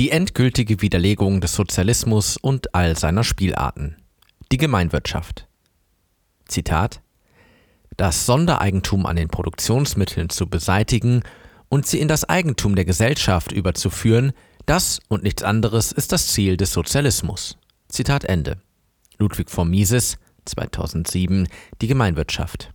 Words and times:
Die 0.00 0.12
endgültige 0.12 0.80
Widerlegung 0.80 1.42
des 1.42 1.52
Sozialismus 1.52 2.38
und 2.38 2.74
all 2.74 2.96
seiner 2.96 3.22
Spielarten. 3.22 3.96
Die 4.50 4.56
Gemeinwirtschaft. 4.56 5.46
Zitat 6.48 7.02
Das 7.98 8.24
Sondereigentum 8.24 9.04
an 9.04 9.16
den 9.16 9.28
Produktionsmitteln 9.28 10.30
zu 10.30 10.46
beseitigen 10.48 11.22
und 11.68 11.86
sie 11.86 12.00
in 12.00 12.08
das 12.08 12.26
Eigentum 12.26 12.76
der 12.76 12.86
Gesellschaft 12.86 13.52
überzuführen, 13.52 14.32
das 14.64 15.00
und 15.08 15.22
nichts 15.22 15.42
anderes 15.42 15.92
ist 15.92 16.12
das 16.12 16.28
Ziel 16.28 16.56
des 16.56 16.72
Sozialismus. 16.72 17.58
Zitat 17.90 18.24
Ende. 18.24 18.56
Ludwig 19.18 19.50
von 19.50 19.68
Mises, 19.68 20.16
2007, 20.46 21.46
Die 21.82 21.88
Gemeinwirtschaft. 21.88 22.72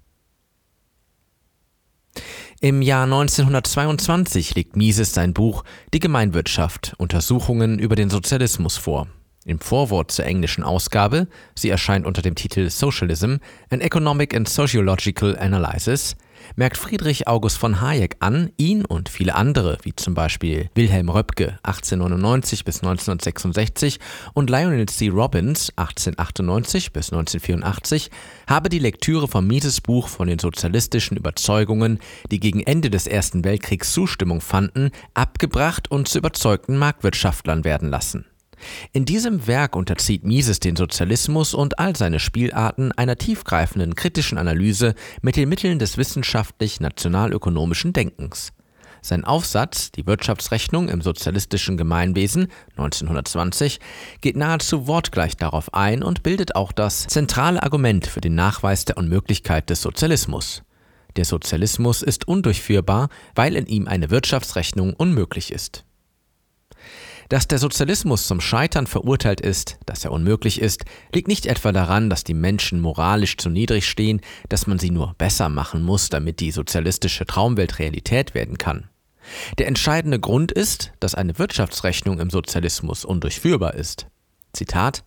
Im 2.66 2.82
Jahr 2.82 3.04
1922 3.04 4.56
legt 4.56 4.76
Mises 4.76 5.14
sein 5.14 5.36
Buch 5.36 5.64
Die 5.94 6.00
Gemeinwirtschaft 6.00 6.96
Untersuchungen 6.98 7.78
über 7.78 7.96
den 7.96 8.10
Sozialismus 8.10 8.76
vor. 8.76 9.08
Im 9.46 9.60
Vorwort 9.60 10.10
zur 10.10 10.26
englischen 10.26 10.64
Ausgabe, 10.64 11.28
sie 11.54 11.70
erscheint 11.70 12.08
unter 12.08 12.24
dem 12.24 12.34
Titel 12.34 12.72
Socialism, 12.72 13.36
an 13.70 13.82
Economic 13.82 14.36
and 14.36 14.50
Sociological 14.50 15.38
Analysis, 15.38 16.16
merkt 16.56 16.78
Friedrich 16.78 17.28
August 17.28 17.58
von 17.58 17.82
Hayek 17.82 18.18
an, 18.20 18.52
ihn 18.58 18.86
und 18.86 19.10
viele 19.10 19.36
andere, 19.36 19.78
wie 19.84 19.96
zum 19.96 20.14
Beispiel 20.14 20.70
Wilhelm 20.76 21.10
Röpke 21.10 21.58
1899 21.64 22.66
bis 22.66 22.78
1966 22.78 24.00
und 24.34 24.50
Lionel 24.50 24.86
C. 24.88 25.10
Robbins 25.10 25.72
1898 25.76 26.94
bis 26.94 27.12
1984, 27.12 28.12
habe 28.48 28.70
die 28.70 28.80
Lektüre 28.80 29.28
von 29.28 29.48
Mises 29.48 29.82
Buch 29.82 30.08
von 30.08 30.28
den 30.28 30.40
sozialistischen 30.40 31.18
Überzeugungen, 31.18 32.00
die 32.32 32.40
gegen 32.40 32.62
Ende 32.62 32.90
des 32.90 33.08
Ersten 33.08 33.44
Weltkriegs 33.44 33.94
Zustimmung 33.94 34.42
fanden, 34.42 34.92
abgebracht 35.14 35.90
und 35.90 36.08
zu 36.08 36.18
überzeugten 36.18 36.78
Marktwirtschaftlern 36.78 37.64
werden 37.64 37.90
lassen. 37.90 38.26
In 38.94 39.06
diesem 39.06 39.48
Werk 39.48 39.76
unterzieht 39.76 40.24
Mises 40.24 40.60
den 40.60 40.76
Sozialismus 40.76 41.54
und 41.54 41.80
all 41.80 41.96
seine 41.96 42.20
Spielarten 42.20 42.92
einer 42.92 43.18
tiefgreifenden 43.18 43.96
kritischen 43.96 44.38
Analyse 44.38 44.96
mit 45.22 45.36
den 45.36 45.50
Mitteln 45.50 45.80
des 45.80 45.98
wissenschaftlich-nationalökonomischen 45.98 47.94
Denkens. 47.94 48.52
Sein 49.06 49.24
Aufsatz 49.24 49.92
Die 49.92 50.08
Wirtschaftsrechnung 50.08 50.90
im 50.90 51.02
sozialistischen 51.02 51.78
Gemeinwesen 51.78 52.48
1920 52.72 53.80
geht 54.20 54.36
nahezu 54.36 54.88
wortgleich 54.88 55.38
darauf 55.38 55.76
ein 55.76 56.02
und 56.02 56.24
bildet 56.24 56.56
auch 56.56 56.72
das 56.72 57.06
zentrale 57.06 57.62
Argument 57.62 58.08
für 58.08 58.20
den 58.20 58.34
Nachweis 58.34 58.84
der 58.86 58.98
Unmöglichkeit 58.98 59.70
des 59.70 59.84
Sozialismus. 59.84 60.64
Der 61.18 61.26
Sozialismus 61.26 62.02
ist 62.02 62.28
undurchführbar, 62.28 63.10
weil 63.36 63.56
in 63.56 63.68
ihm 63.68 63.88
eine 63.88 64.10
Wirtschaftsrechnung 64.10 64.96
unmöglich 64.96 65.52
ist. 65.52 65.86
Dass 67.30 67.48
der 67.48 67.58
Sozialismus 67.58 68.28
zum 68.28 68.40
Scheitern 68.40 68.86
verurteilt 68.86 69.42
ist, 69.42 69.80
dass 69.86 70.06
er 70.06 70.12
unmöglich 70.12 70.62
ist, 70.62 70.86
liegt 71.14 71.28
nicht 71.28 71.48
etwa 71.48 71.72
daran, 71.72 72.10
dass 72.10 72.24
die 72.24 72.36
Menschen 72.36 72.80
moralisch 72.80 73.38
zu 73.38 73.50
niedrig 73.50 73.90
stehen, 73.90 74.22
dass 74.50 74.68
man 74.68 74.78
sie 74.78 74.92
nur 74.92 75.16
besser 75.18 75.50
machen 75.50 75.82
muss, 75.82 76.10
damit 76.10 76.40
die 76.40 76.52
sozialistische 76.52 77.26
Traumwelt 77.26 77.80
Realität 77.80 78.36
werden 78.36 78.58
kann. 78.58 78.90
Der 79.58 79.68
entscheidende 79.68 80.20
Grund 80.20 80.52
ist, 80.52 80.92
dass 81.00 81.16
eine 81.16 81.40
Wirtschaftsrechnung 81.40 82.20
im 82.20 82.30
Sozialismus 82.30 83.06
undurchführbar 83.06 83.74
ist. 83.74 84.06
Zitat 84.54 85.04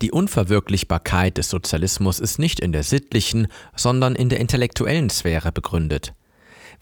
Die 0.00 0.10
Unverwirklichbarkeit 0.10 1.36
des 1.36 1.50
Sozialismus 1.50 2.18
ist 2.18 2.38
nicht 2.38 2.60
in 2.60 2.72
der 2.72 2.82
sittlichen, 2.82 3.48
sondern 3.76 4.14
in 4.14 4.30
der 4.30 4.40
intellektuellen 4.40 5.10
Sphäre 5.10 5.52
begründet. 5.52 6.14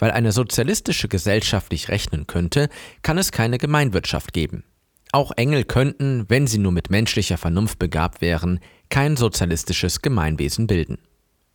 Weil 0.01 0.11
eine 0.11 0.33
sozialistische 0.33 1.07
Gesellschaft 1.07 1.71
nicht 1.71 1.91
rechnen 1.91 2.27
könnte, 2.27 2.69
kann 3.03 3.19
es 3.19 3.31
keine 3.31 3.59
Gemeinwirtschaft 3.59 4.33
geben. 4.33 4.65
Auch 5.13 5.31
Engel 5.37 5.65
könnten, 5.65 6.25
wenn 6.29 6.47
sie 6.47 6.59
nur 6.59 6.73
mit 6.73 6.91
menschlicher 6.91 7.37
Vernunft 7.37 7.79
begabt 7.79 8.21
wären, 8.21 8.61
kein 8.89 9.17
sozialistisches 9.17 10.03
Gemeinwesen 10.03 10.67
bilden. 10.67 10.99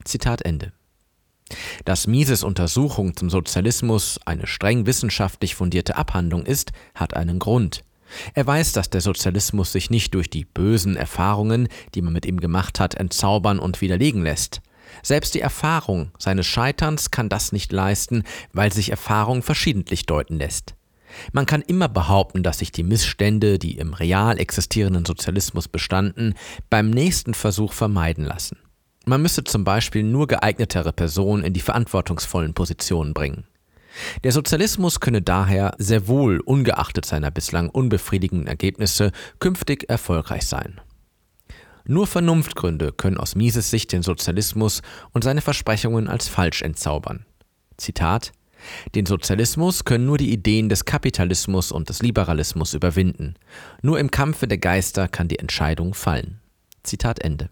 Zitat 0.04 0.44
Ende. 0.44 0.72
Dass 1.86 2.08
Mises 2.08 2.44
Untersuchung 2.44 3.16
zum 3.16 3.30
Sozialismus 3.30 4.19
eine 4.25 4.46
streng 4.46 4.86
wissenschaftlich 4.86 5.56
fundierte 5.56 5.96
Abhandlung 5.96 6.46
ist, 6.46 6.72
hat 6.94 7.16
einen 7.16 7.40
Grund. 7.40 7.84
Er 8.36 8.46
weiß, 8.46 8.74
dass 8.74 8.90
der 8.92 9.02
Sozialismus 9.02 9.72
sich 9.72 9.90
nicht 9.90 10.14
durch 10.14 10.30
die 10.30 10.46
bösen 10.46 10.96
Erfahrungen, 10.96 11.68
die 11.96 12.02
man 12.02 12.14
mit 12.14 12.25
ihm 12.25 12.40
gemacht 12.40 12.80
hat, 12.80 12.96
entzaubern 12.96 13.58
und 13.58 13.81
widerlegen 13.81 14.22
lässt. 14.22 14.62
Selbst 15.03 15.35
die 15.35 15.41
Erfahrung 15.41 16.12
seines 16.18 16.46
Scheiterns 16.46 17.12
kann 17.12 17.29
das 17.29 17.51
nicht 17.51 17.72
leisten, 17.72 18.23
weil 18.53 18.73
sich 18.73 18.90
Erfahrung 18.90 19.44
verschiedentlich 19.44 20.06
deuten 20.06 20.38
lässt. 20.38 20.75
Man 21.31 21.46
kann 21.46 21.62
immer 21.62 21.88
behaupten, 21.88 22.44
dass 22.44 22.59
sich 22.59 22.72
die 22.72 22.84
Missstände, 22.84 23.59
die 23.59 23.78
im 23.78 23.94
real 23.94 24.40
existierenden 24.40 25.06
Sozialismus 25.06 25.68
bestanden, 25.68 26.35
beim 26.69 26.90
nächsten 26.90 27.34
Versuch 27.34 27.74
vermeiden 27.74 28.25
lassen. 28.25 28.57
Man 29.06 29.22
müsse 29.22 29.44
zum 29.44 29.63
Beispiel 29.63 30.03
nur 30.03 30.28
geeignetere 30.28 30.91
Personen 30.91 31.44
in 31.44 31.53
die 31.53 31.62
verantwortungsvollen 31.62 32.53
Positionen 32.53 33.13
bringen. 33.13 33.45
Der 34.24 34.31
Sozialismus 34.31 35.00
könne 35.00 35.22
daher 35.22 35.75
sehr 35.78 36.07
wohl, 36.07 36.40
ungeachtet 36.40 37.06
seiner 37.06 37.31
bislang 37.31 37.69
unbefriedigenden 37.69 38.47
Ergebnisse, 38.47 39.12
künftig 39.40 39.90
erfolgreich 39.90 40.45
sein. 40.47 40.81
Nur 41.88 42.07
Vernunftgründe 42.07 42.91
können 42.91 43.18
aus 43.18 43.35
Mises 43.35 43.69
Sicht 43.69 43.91
den 43.91 44.01
Sozialismus 44.01 44.81
und 45.12 45.23
seine 45.23 45.41
Versprechungen 45.41 46.07
als 46.07 46.28
falsch 46.28 46.62
entzaubern. 46.62 47.25
Zitat 47.78 48.31
Den 48.96 49.06
Sozialismus 49.06 49.85
können 49.85 50.06
nur 50.06 50.18
die 50.18 50.31
Ideen 50.31 50.69
des 50.69 50.85
Kapitalismus 50.85 51.72
und 51.72 51.90
des 51.90 52.01
Liberalismus 52.01 52.74
überwinden. 52.74 53.35
Nur 53.81 54.00
im 54.00 54.09
Kampfe 54.09 54.47
der 54.47 54.57
Geister 54.57 55.07
kann 55.07 55.28
die 55.28 55.40
Entscheidung 55.40 55.94
fallen. 55.94 56.40
Zitat 56.84 57.19
Ende. 57.19 57.50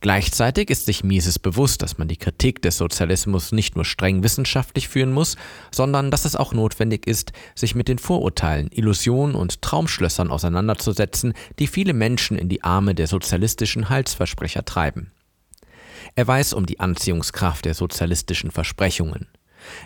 Gleichzeitig 0.00 0.70
ist 0.70 0.86
sich 0.86 1.02
Mises 1.02 1.38
bewusst, 1.38 1.82
dass 1.82 1.98
man 1.98 2.08
die 2.08 2.16
Kritik 2.16 2.62
des 2.62 2.76
Sozialismus 2.76 3.52
nicht 3.52 3.74
nur 3.74 3.84
streng 3.84 4.22
wissenschaftlich 4.22 4.88
führen 4.88 5.12
muss, 5.12 5.36
sondern 5.72 6.10
dass 6.10 6.24
es 6.24 6.36
auch 6.36 6.52
notwendig 6.52 7.06
ist, 7.06 7.32
sich 7.54 7.74
mit 7.74 7.88
den 7.88 7.98
Vorurteilen, 7.98 8.68
Illusionen 8.70 9.34
und 9.34 9.62
Traumschlössern 9.62 10.30
auseinanderzusetzen, 10.30 11.34
die 11.58 11.66
viele 11.66 11.94
Menschen 11.94 12.38
in 12.38 12.48
die 12.48 12.62
Arme 12.62 12.94
der 12.94 13.06
sozialistischen 13.06 13.88
Heilsversprecher 13.88 14.64
treiben. 14.64 15.12
Er 16.14 16.26
weiß 16.26 16.52
um 16.52 16.66
die 16.66 16.80
Anziehungskraft 16.80 17.64
der 17.64 17.74
sozialistischen 17.74 18.50
Versprechungen. 18.50 19.28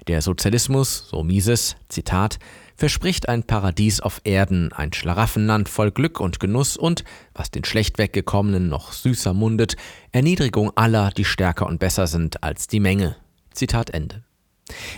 Der 0.06 0.23
Sozialismus, 0.23 1.09
so 1.09 1.23
Mises, 1.23 1.77
Zitat, 1.89 2.39
verspricht 2.77 3.28
ein 3.28 3.44
Paradies 3.44 4.00
auf 4.00 4.21
Erden, 4.25 4.72
ein 4.72 4.93
Schlaraffenland 4.93 5.69
voll 5.69 5.91
Glück 5.91 6.21
und 6.21 6.41
Genuss 6.41 6.77
und, 6.77 7.05
was 7.34 7.50
den 7.50 7.65
schlecht 7.65 7.99
weggekommenen 7.99 8.69
noch 8.69 8.93
süßer 8.93 9.34
mundet, 9.34 9.77
Erniedrigung 10.12 10.72
aller, 10.77 11.11
die 11.11 11.25
stärker 11.25 11.66
und 11.66 11.78
besser 11.78 12.06
sind 12.06 12.43
als 12.43 12.66
die 12.66 12.81
Menge. 12.81 13.16
Zitat 13.53 13.91
Ende. 13.91 14.22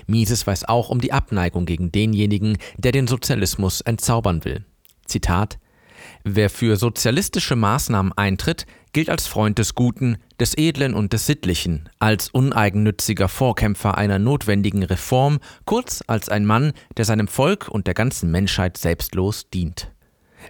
Mises 0.07 0.47
weiß 0.47 0.65
auch 0.69 0.91
um 0.91 1.01
die 1.01 1.13
Abneigung 1.13 1.67
gegen 1.67 1.91
denjenigen, 1.91 2.59
der 2.77 2.93
den 2.93 3.07
Sozialismus 3.07 3.81
entzaubern 3.81 4.45
will. 4.45 4.65
Zitat 5.07 5.59
Wer 6.27 6.49
für 6.49 6.77
sozialistische 6.77 7.55
Maßnahmen 7.55 8.15
eintritt, 8.17 8.65
gilt 8.95 9.11
als 9.11 9.27
Freund 9.27 9.59
des 9.59 9.75
Guten, 9.75 10.17
des 10.41 10.57
Edlen 10.57 10.95
und 10.95 11.13
des 11.13 11.27
Sittlichen, 11.27 11.91
als 11.99 12.31
uneigennütziger 12.31 13.29
Vorkämpfer 13.29 13.99
einer 13.99 14.19
notwendigen 14.19 14.85
Reform, 14.85 15.39
kurz 15.67 16.03
als 16.07 16.31
ein 16.31 16.47
Mann, 16.47 16.73
der 16.97 17.05
seinem 17.05 17.29
Volk 17.29 17.69
und 17.69 17.87
der 17.87 17.93
ganzen 17.93 18.31
Menschheit 18.31 18.79
selbstlos 18.79 19.51
dient. 19.51 19.91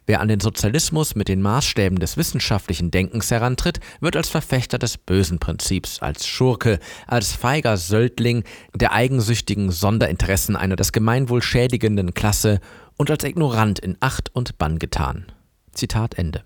Wer 0.07 0.21
an 0.21 0.29
den 0.29 0.39
Sozialismus 0.39 1.17
mit 1.17 1.27
den 1.27 1.43
Maßstäben 1.43 1.99
des 1.99 2.17
wissenschaftlichen 2.17 2.93
Denkens 2.93 3.33
herantritt, 3.33 3.81
wird 4.01 4.15
als 4.15 4.29
Verfechter 4.29 4.79
des 4.79 4.97
bösen 4.97 5.41
Prinzips, 5.41 5.99
als 5.99 6.25
Schurke, 6.29 6.79
als 7.09 7.33
feiger 7.33 7.77
Söldling 7.79 8.45
der 8.75 8.93
eigensüchtigen 8.93 9.73
Sonderinteressen 9.73 10.55
einer 10.55 10.77
das 10.77 10.93
Gemeinwohl 10.93 11.43
schädigenden 11.43 12.15
Klasse 12.15 12.61
und 12.97 13.11
als 13.11 13.25
Ignorant 13.25 13.81
in 13.81 13.97
Acht 13.99 14.33
und 14.35 14.57
Bann 14.57 14.79
getan. 14.79 15.27
Zitat 15.75 16.15
Ende. 16.15 16.45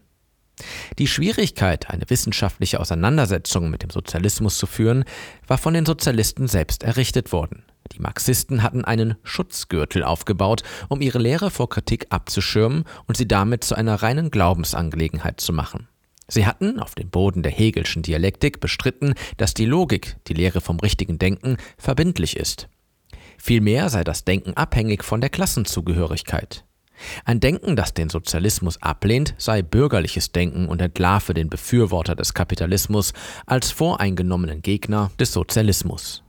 Die 0.98 1.06
Schwierigkeit, 1.06 1.88
eine 1.90 2.08
wissenschaftliche 2.08 2.80
Auseinandersetzung 2.80 3.70
mit 3.70 3.82
dem 3.82 3.90
Sozialismus 3.90 4.58
zu 4.58 4.66
führen, 4.66 5.04
war 5.46 5.58
von 5.58 5.74
den 5.74 5.86
Sozialisten 5.86 6.48
selbst 6.48 6.82
errichtet 6.82 7.32
worden. 7.32 7.62
Die 7.92 8.00
Marxisten 8.00 8.62
hatten 8.62 8.84
einen 8.84 9.16
Schutzgürtel 9.22 10.02
aufgebaut, 10.02 10.62
um 10.88 11.00
ihre 11.00 11.18
Lehre 11.18 11.50
vor 11.50 11.68
Kritik 11.68 12.06
abzuschirmen 12.10 12.84
und 13.06 13.16
sie 13.16 13.28
damit 13.28 13.64
zu 13.64 13.74
einer 13.74 14.02
reinen 14.02 14.30
Glaubensangelegenheit 14.30 15.40
zu 15.40 15.52
machen. 15.52 15.88
Sie 16.30 16.46
hatten 16.46 16.78
auf 16.78 16.94
dem 16.94 17.08
Boden 17.08 17.42
der 17.42 17.52
Hegelschen 17.52 18.02
Dialektik 18.02 18.60
bestritten, 18.60 19.14
dass 19.38 19.54
die 19.54 19.64
Logik, 19.64 20.16
die 20.26 20.34
Lehre 20.34 20.60
vom 20.60 20.78
richtigen 20.78 21.18
Denken, 21.18 21.56
verbindlich 21.78 22.36
ist. 22.36 22.68
Vielmehr 23.38 23.88
sei 23.88 24.04
das 24.04 24.24
Denken 24.24 24.54
abhängig 24.54 25.04
von 25.04 25.22
der 25.22 25.30
Klassenzugehörigkeit. 25.30 26.64
Ein 27.24 27.40
Denken, 27.40 27.76
das 27.76 27.94
den 27.94 28.10
Sozialismus 28.10 28.80
ablehnt, 28.82 29.34
sei 29.38 29.62
bürgerliches 29.62 30.32
Denken 30.32 30.68
und 30.68 30.80
entlarve 30.80 31.34
den 31.34 31.48
Befürworter 31.48 32.14
des 32.14 32.34
Kapitalismus 32.34 33.12
als 33.46 33.70
voreingenommenen 33.70 34.62
Gegner 34.62 35.10
des 35.18 35.32
Sozialismus. 35.32 36.22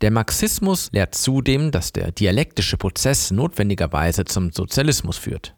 Der 0.00 0.10
Marxismus 0.10 0.90
lehrt 0.92 1.14
zudem, 1.14 1.70
dass 1.70 1.92
der 1.92 2.10
dialektische 2.10 2.76
Prozess 2.76 3.30
notwendigerweise 3.30 4.24
zum 4.24 4.50
Sozialismus 4.52 5.18
führt. 5.18 5.54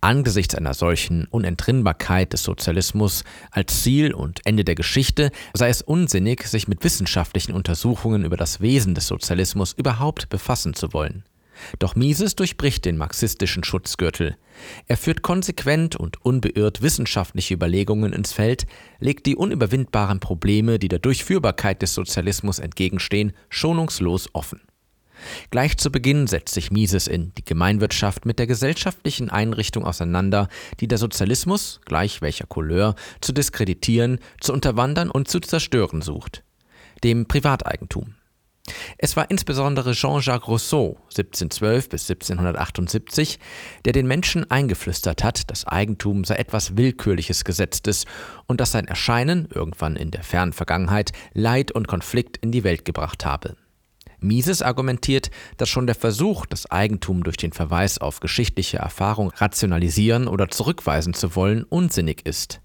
Angesichts 0.00 0.54
einer 0.54 0.74
solchen 0.74 1.26
Unentrinnbarkeit 1.26 2.32
des 2.32 2.42
Sozialismus 2.42 3.24
als 3.50 3.82
Ziel 3.82 4.12
und 4.12 4.40
Ende 4.44 4.64
der 4.64 4.74
Geschichte 4.74 5.30
sei 5.54 5.68
es 5.68 5.82
unsinnig, 5.82 6.42
sich 6.46 6.66
mit 6.66 6.82
wissenschaftlichen 6.82 7.52
Untersuchungen 7.52 8.24
über 8.24 8.36
das 8.36 8.60
Wesen 8.60 8.94
des 8.94 9.06
Sozialismus 9.06 9.72
überhaupt 9.72 10.28
befassen 10.28 10.74
zu 10.74 10.92
wollen. 10.92 11.24
Doch 11.78 11.96
Mises 11.96 12.36
durchbricht 12.36 12.84
den 12.84 12.96
marxistischen 12.96 13.64
Schutzgürtel. 13.64 14.36
Er 14.86 14.96
führt 14.96 15.22
konsequent 15.22 15.96
und 15.96 16.24
unbeirrt 16.24 16.82
wissenschaftliche 16.82 17.54
Überlegungen 17.54 18.12
ins 18.12 18.32
Feld, 18.32 18.66
legt 18.98 19.26
die 19.26 19.36
unüberwindbaren 19.36 20.20
Probleme, 20.20 20.78
die 20.78 20.88
der 20.88 20.98
Durchführbarkeit 20.98 21.82
des 21.82 21.94
Sozialismus 21.94 22.58
entgegenstehen, 22.58 23.32
schonungslos 23.48 24.28
offen. 24.32 24.60
Gleich 25.50 25.76
zu 25.76 25.90
Beginn 25.90 26.26
setzt 26.26 26.54
sich 26.54 26.70
Mises 26.70 27.06
in 27.06 27.32
Die 27.36 27.44
Gemeinwirtschaft 27.44 28.24
mit 28.24 28.38
der 28.38 28.46
gesellschaftlichen 28.46 29.30
Einrichtung 29.30 29.84
auseinander, 29.84 30.48
die 30.80 30.88
der 30.88 30.98
Sozialismus, 30.98 31.80
gleich 31.84 32.22
welcher 32.22 32.46
Couleur, 32.46 32.94
zu 33.20 33.32
diskreditieren, 33.32 34.18
zu 34.40 34.52
unterwandern 34.52 35.10
und 35.10 35.28
zu 35.28 35.40
zerstören 35.40 36.02
sucht. 36.02 36.42
Dem 37.04 37.26
Privateigentum. 37.26 38.14
Es 38.98 39.16
war 39.16 39.30
insbesondere 39.30 39.92
Jean-Jacques 39.92 40.48
Rousseau 40.48 40.96
1712 41.10 41.88
bis 41.88 42.10
1778, 42.10 43.38
der 43.84 43.92
den 43.92 44.06
Menschen 44.06 44.50
eingeflüstert 44.50 45.24
hat, 45.24 45.50
das 45.50 45.66
Eigentum 45.66 46.24
sei 46.24 46.36
etwas 46.36 46.76
willkürliches 46.76 47.44
Gesetztes 47.44 48.04
und 48.46 48.60
dass 48.60 48.72
sein 48.72 48.88
Erscheinen 48.88 49.48
irgendwann 49.52 49.96
in 49.96 50.10
der 50.10 50.22
fernen 50.22 50.52
Vergangenheit 50.52 51.12
Leid 51.32 51.72
und 51.72 51.88
Konflikt 51.88 52.36
in 52.38 52.52
die 52.52 52.64
Welt 52.64 52.84
gebracht 52.84 53.24
habe. 53.24 53.56
Mises 54.20 54.62
argumentiert, 54.62 55.30
dass 55.56 55.68
schon 55.68 55.86
der 55.86 55.94
Versuch, 55.94 56.46
das 56.46 56.70
Eigentum 56.70 57.24
durch 57.24 57.36
den 57.36 57.52
Verweis 57.52 57.98
auf 57.98 58.20
geschichtliche 58.20 58.78
Erfahrung 58.78 59.30
rationalisieren 59.30 60.28
oder 60.28 60.48
zurückweisen 60.48 61.14
zu 61.14 61.34
wollen, 61.36 61.64
unsinnig 61.64 62.26
ist. 62.26 62.60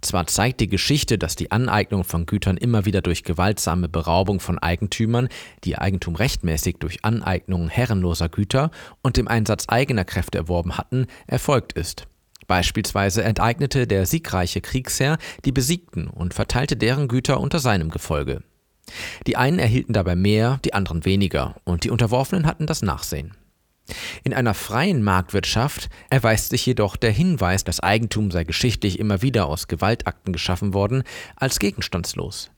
Zwar 0.00 0.26
zeigt 0.26 0.60
die 0.60 0.68
Geschichte, 0.68 1.18
dass 1.18 1.36
die 1.36 1.50
Aneignung 1.50 2.04
von 2.04 2.26
Gütern 2.26 2.56
immer 2.56 2.84
wieder 2.84 3.02
durch 3.02 3.24
gewaltsame 3.24 3.88
Beraubung 3.88 4.40
von 4.40 4.58
Eigentümern, 4.58 5.28
die 5.64 5.76
Eigentum 5.78 6.16
rechtmäßig 6.16 6.76
durch 6.78 7.04
Aneignung 7.04 7.68
herrenloser 7.68 8.28
Güter 8.28 8.70
und 9.02 9.16
dem 9.16 9.28
Einsatz 9.28 9.64
eigener 9.68 10.04
Kräfte 10.04 10.38
erworben 10.38 10.78
hatten, 10.78 11.06
erfolgt 11.26 11.72
ist. 11.72 12.06
Beispielsweise 12.46 13.22
enteignete 13.22 13.86
der 13.86 14.06
siegreiche 14.06 14.60
Kriegsherr 14.60 15.18
die 15.44 15.52
Besiegten 15.52 16.08
und 16.08 16.34
verteilte 16.34 16.76
deren 16.76 17.06
Güter 17.06 17.40
unter 17.40 17.60
seinem 17.60 17.90
Gefolge. 17.90 18.42
Die 19.26 19.36
einen 19.36 19.60
erhielten 19.60 19.92
dabei 19.92 20.16
mehr, 20.16 20.58
die 20.64 20.74
anderen 20.74 21.04
weniger, 21.04 21.54
und 21.64 21.84
die 21.84 21.90
Unterworfenen 21.90 22.46
hatten 22.46 22.66
das 22.66 22.82
Nachsehen. 22.82 23.36
In 24.24 24.34
einer 24.34 24.54
freien 24.54 25.02
Marktwirtschaft 25.02 25.88
erweist 26.10 26.50
sich 26.50 26.64
jedoch 26.66 26.96
der 26.96 27.10
Hinweis, 27.10 27.64
das 27.64 27.80
Eigentum 27.80 28.30
sei 28.30 28.44
geschichtlich 28.44 28.98
immer 28.98 29.22
wieder 29.22 29.46
aus 29.46 29.68
Gewaltakten 29.68 30.32
geschaffen 30.32 30.74
worden, 30.74 31.02
als 31.36 31.58
gegenstandslos. 31.58 32.50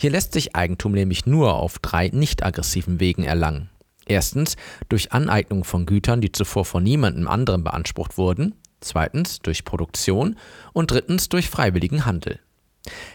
Hier 0.00 0.10
lässt 0.10 0.32
sich 0.32 0.54
Eigentum 0.54 0.92
nämlich 0.92 1.26
nur 1.26 1.54
auf 1.54 1.78
drei 1.78 2.08
nicht 2.08 2.44
aggressiven 2.44 3.00
Wegen 3.00 3.24
erlangen. 3.24 3.70
Erstens 4.06 4.56
durch 4.88 5.12
Aneignung 5.12 5.64
von 5.64 5.86
Gütern, 5.86 6.20
die 6.20 6.32
zuvor 6.32 6.64
von 6.64 6.82
niemandem 6.82 7.26
anderem 7.26 7.64
beansprucht 7.64 8.18
wurden, 8.18 8.54
zweitens 8.80 9.40
durch 9.40 9.64
Produktion 9.64 10.36
und 10.72 10.90
drittens 10.90 11.28
durch 11.28 11.48
freiwilligen 11.48 12.04
Handel. 12.04 12.38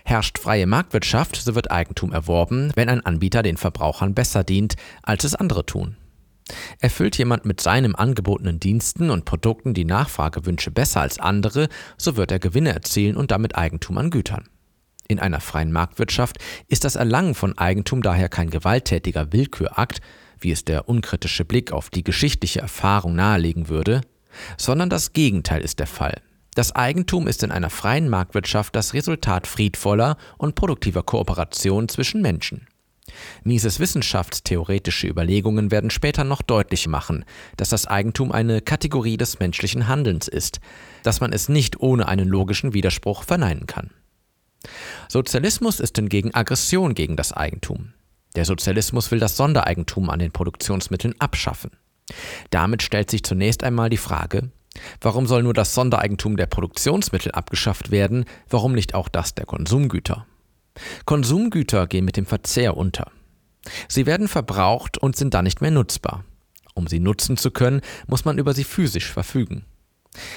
Herrscht 0.03 0.39
freie 0.39 0.65
Marktwirtschaft, 0.65 1.35
so 1.35 1.53
wird 1.53 1.69
Eigentum 1.69 2.11
erworben, 2.11 2.71
wenn 2.75 2.89
ein 2.89 3.05
Anbieter 3.05 3.43
den 3.43 3.57
Verbrauchern 3.57 4.15
besser 4.15 4.43
dient, 4.43 4.75
als 5.03 5.23
es 5.23 5.35
andere 5.35 5.65
tun. 5.65 5.95
Erfüllt 6.79 7.17
jemand 7.17 7.45
mit 7.45 7.61
seinem 7.61 7.95
angebotenen 7.95 8.59
Diensten 8.59 9.09
und 9.09 9.25
Produkten 9.25 9.73
die 9.73 9.85
Nachfragewünsche 9.85 10.71
besser 10.71 11.01
als 11.01 11.19
andere, 11.19 11.69
so 11.97 12.15
wird 12.15 12.31
er 12.31 12.39
Gewinne 12.39 12.73
erzielen 12.73 13.15
und 13.15 13.31
damit 13.31 13.55
Eigentum 13.55 13.97
an 13.97 14.09
Gütern. 14.09 14.49
In 15.07 15.19
einer 15.19 15.41
freien 15.41 15.71
Marktwirtschaft 15.71 16.37
ist 16.67 16.83
das 16.83 16.95
Erlangen 16.95 17.33
von 17.33 17.57
Eigentum 17.57 18.03
daher 18.03 18.29
kein 18.29 18.51
gewalttätiger 18.51 19.33
Willkürakt, 19.33 20.01
wie 20.39 20.51
es 20.51 20.65
der 20.65 20.87
unkritische 20.87 21.45
Blick 21.45 21.71
auf 21.71 21.89
die 21.89 22.03
geschichtliche 22.03 22.61
Erfahrung 22.61 23.15
nahelegen 23.15 23.69
würde, 23.69 24.01
sondern 24.57 24.89
das 24.89 25.13
Gegenteil 25.13 25.61
ist 25.61 25.79
der 25.79 25.87
Fall. 25.87 26.21
Das 26.55 26.75
Eigentum 26.75 27.27
ist 27.27 27.43
in 27.43 27.51
einer 27.51 27.69
freien 27.69 28.09
Marktwirtschaft 28.09 28.75
das 28.75 28.93
Resultat 28.93 29.47
friedvoller 29.47 30.17
und 30.37 30.55
produktiver 30.55 31.03
Kooperation 31.03 31.89
zwischen 31.89 32.21
Menschen. 32.21 32.67
Mises 33.43 33.79
wissenschaftstheoretische 33.79 35.07
Überlegungen 35.07 35.71
werden 35.71 35.89
später 35.89 36.23
noch 36.23 36.41
deutlich 36.41 36.87
machen, 36.87 37.25
dass 37.57 37.69
das 37.69 37.85
Eigentum 37.85 38.31
eine 38.31 38.61
Kategorie 38.61 39.17
des 39.17 39.39
menschlichen 39.39 39.87
Handelns 39.87 40.27
ist, 40.27 40.59
dass 41.03 41.21
man 41.21 41.33
es 41.33 41.49
nicht 41.49 41.79
ohne 41.79 42.07
einen 42.07 42.27
logischen 42.27 42.73
Widerspruch 42.73 43.23
verneinen 43.23 43.67
kann. 43.67 43.89
Sozialismus 45.07 45.79
ist 45.79 45.95
hingegen 45.95 46.33
Aggression 46.33 46.93
gegen 46.93 47.15
das 47.15 47.33
Eigentum. 47.33 47.93
Der 48.35 48.45
Sozialismus 48.45 49.09
will 49.11 49.19
das 49.19 49.37
Sondereigentum 49.37 50.09
an 50.09 50.19
den 50.19 50.31
Produktionsmitteln 50.31 51.15
abschaffen. 51.19 51.71
Damit 52.49 52.83
stellt 52.83 53.09
sich 53.09 53.23
zunächst 53.23 53.63
einmal 53.63 53.89
die 53.89 53.97
Frage, 53.97 54.51
Warum 55.01 55.25
soll 55.25 55.43
nur 55.43 55.53
das 55.53 55.73
Sondereigentum 55.73 56.37
der 56.37 56.45
Produktionsmittel 56.45 57.31
abgeschafft 57.31 57.91
werden, 57.91 58.25
warum 58.49 58.73
nicht 58.73 58.93
auch 58.93 59.09
das 59.09 59.35
der 59.35 59.45
Konsumgüter? 59.45 60.25
Konsumgüter 61.05 61.87
gehen 61.87 62.05
mit 62.05 62.17
dem 62.17 62.25
Verzehr 62.25 62.77
unter. 62.77 63.11
Sie 63.87 64.05
werden 64.05 64.27
verbraucht 64.27 64.97
und 64.97 65.15
sind 65.15 65.33
dann 65.33 65.45
nicht 65.45 65.61
mehr 65.61 65.71
nutzbar. 65.71 66.23
Um 66.73 66.87
sie 66.87 66.99
nutzen 66.99 67.37
zu 67.37 67.51
können, 67.51 67.81
muss 68.07 68.25
man 68.25 68.37
über 68.37 68.53
sie 68.53 68.63
physisch 68.63 69.11
verfügen. 69.11 69.65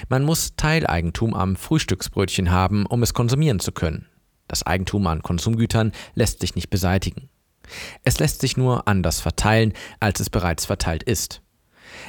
Man 0.09 0.25
muss 0.25 0.57
Teileigentum 0.57 1.35
am 1.35 1.57
Frühstücksbrötchen 1.57 2.51
haben, 2.51 2.87
um 2.87 3.03
es 3.03 3.15
konsumieren 3.15 3.61
zu 3.61 3.73
können. 3.73 4.07
Das 4.49 4.65
Eigentum 4.65 5.07
an 5.07 5.23
Konsumgütern 5.23 5.93
lässt 6.15 6.41
sich 6.41 6.55
nicht 6.55 6.69
beseitigen. 6.69 7.31
Es 8.05 8.19
lässt 8.19 8.41
sich 8.41 8.57
nur 8.57 8.89
anders 8.89 9.21
verteilen, 9.21 9.73
als 10.01 10.21
es 10.21 10.31
bereits 10.31 10.67
verteilt 10.67 11.03
ist. 11.05 11.43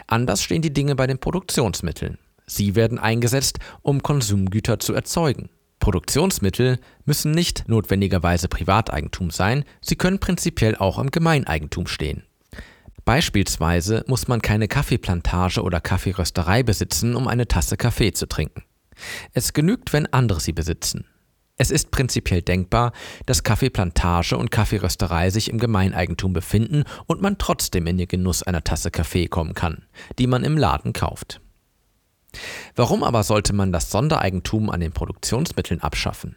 Anders 0.08 0.44
stehen 0.44 0.62
die 0.62 0.74
Dinge 0.74 0.96
bei 0.96 1.08
den 1.08 1.20
Produktionsmitteln. 1.20 2.18
Sie 2.46 2.76
werden 2.76 3.00
eingesetzt, 3.00 3.60
um 3.82 4.04
Konsumgüter 4.04 4.80
zu 4.80 4.94
erzeugen. 4.94 5.50
Produktionsmittel 5.84 6.80
müssen 7.04 7.32
nicht 7.32 7.68
notwendigerweise 7.68 8.48
Privateigentum 8.48 9.32
sein, 9.32 9.66
sie 9.82 9.98
können 9.98 10.18
prinzipiell 10.18 10.78
auch 10.78 10.98
im 10.98 11.12
Gemeineigentum 11.12 11.88
stehen. 11.88 12.24
Beispielsweise 13.04 14.06
muss 14.08 14.30
man 14.30 14.42
keine 14.42 14.70
Kaffeeplantage 14.70 15.62
oder 15.62 15.82
Kaffeerösterei 15.82 16.64
besitzen, 16.64 17.18
um 17.18 17.28
eine 17.28 17.50
Tasse 17.50 17.76
Kaffee 17.76 18.14
zu 18.14 18.30
trinken. 18.30 18.64
Es 19.34 19.52
genügt, 19.52 19.92
wenn 19.92 20.06
andere 20.14 20.40
sie 20.40 20.54
besitzen. 20.54 21.06
Es 21.58 21.70
ist 21.70 21.92
prinzipiell 21.92 22.42
denkbar, 22.42 22.94
dass 23.26 23.44
Kaffeeplantage 23.44 24.38
und 24.38 24.52
Kaffeerösterei 24.52 25.32
sich 25.32 25.50
im 25.50 25.60
Gemeineigentum 25.60 26.32
befinden 26.32 26.86
und 27.08 27.22
man 27.22 27.38
trotzdem 27.38 27.88
in 27.88 27.98
den 27.98 28.08
Genuss 28.08 28.42
einer 28.42 28.64
Tasse 28.64 28.90
Kaffee 28.90 29.28
kommen 29.28 29.54
kann, 29.54 29.84
die 30.18 30.28
man 30.28 30.46
im 30.46 30.58
Laden 30.58 30.94
kauft. 30.94 31.42
Warum 32.76 33.04
aber 33.04 33.24
sollte 33.24 33.54
man 33.54 33.72
das 33.72 33.92
Sondereigentum 33.92 34.70
an 34.70 34.80
den 34.80 34.92
Produktionsmitteln 34.92 35.82
abschaffen? 35.82 36.36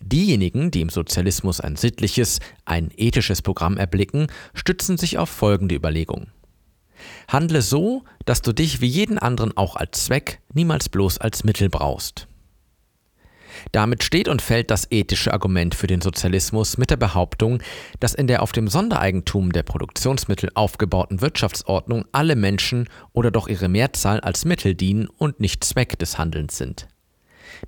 Diejenigen, 0.00 0.70
die 0.70 0.80
im 0.80 0.88
Sozialismus 0.88 1.60
ein 1.60 1.76
sittliches, 1.76 2.38
ein 2.64 2.90
ethisches 2.96 3.42
Programm 3.42 3.76
erblicken, 3.76 4.28
stützen 4.54 4.96
sich 4.96 5.18
auf 5.18 5.28
folgende 5.28 5.74
Überlegung. 5.74 6.28
Handle 7.28 7.62
so, 7.62 8.04
dass 8.24 8.42
du 8.42 8.52
dich 8.52 8.80
wie 8.80 8.86
jeden 8.86 9.18
anderen 9.18 9.56
auch 9.56 9.76
als 9.76 10.04
Zweck, 10.04 10.40
niemals 10.52 10.88
bloß 10.88 11.18
als 11.18 11.44
Mittel 11.44 11.68
brauchst. 11.68 12.27
Damit 13.72 14.02
steht 14.02 14.28
und 14.28 14.42
fällt 14.42 14.70
das 14.70 14.90
ethische 14.90 15.32
Argument 15.32 15.74
für 15.74 15.86
den 15.86 16.00
Sozialismus 16.00 16.78
mit 16.78 16.90
der 16.90 16.96
Behauptung, 16.96 17.62
dass 18.00 18.14
in 18.14 18.26
der 18.26 18.42
auf 18.42 18.52
dem 18.52 18.68
Sondereigentum 18.68 19.52
der 19.52 19.62
Produktionsmittel 19.62 20.50
aufgebauten 20.54 21.20
Wirtschaftsordnung 21.20 22.04
alle 22.12 22.36
Menschen 22.36 22.88
oder 23.12 23.30
doch 23.30 23.48
ihre 23.48 23.68
Mehrzahl 23.68 24.20
als 24.20 24.44
Mittel 24.44 24.74
dienen 24.74 25.08
und 25.08 25.40
nicht 25.40 25.64
Zweck 25.64 25.98
des 25.98 26.18
Handelns 26.18 26.56
sind. 26.56 26.88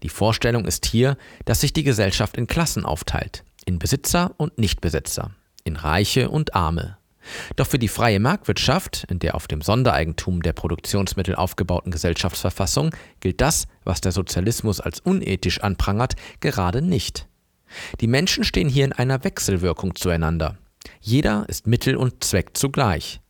Die 0.03 0.09
Vorstellung 0.09 0.65
ist 0.67 0.87
hier, 0.87 1.17
dass 1.45 1.61
sich 1.61 1.73
die 1.73 1.85
Gesellschaft 1.85 2.37
in 2.37 2.47
Klassen 2.47 2.85
aufteilt, 2.85 3.45
in 3.65 3.79
Besitzer 3.79 4.35
und 4.37 4.59
Nichtbesitzer, 4.59 5.33
in 5.65 5.77
Reiche 5.77 6.31
und 6.31 6.55
Arme, 6.55 6.97
doch 7.57 7.67
für 7.67 7.79
die 7.79 7.89
freie 7.89 8.21
Marktwirtschaft, 8.21 9.05
in 9.09 9.19
der 9.19 9.35
auf 9.35 9.47
dem 9.47 9.63
Sondereigentum 9.63 10.43
der 10.43 10.53
Produktionsmittel 10.53 11.35
aufgebauten 11.35 11.93
Gesellschaftsverfassung, 11.93 12.95
gilt 13.21 13.41
das, 13.41 13.67
was 13.85 14.01
der 14.01 14.13
Sozialismus 14.13 14.81
als 14.81 15.01
unethisch 15.01 15.61
anprangert, 15.61 16.15
gerade 16.41 16.83
nicht. 16.83 17.29
Die 18.01 18.07
Menschen 18.07 18.45
stehen 18.45 18.69
hier 18.69 18.85
in 18.85 18.93
einer 18.93 19.23
Wechselwirkung 19.25 19.95
zueinander. 19.95 20.59
Jeder 21.01 21.45
ist 21.49 21.67
Mittel 21.67 21.97
und 21.97 22.25
Zweck 22.25 22.57
zugleich. 22.57 23.21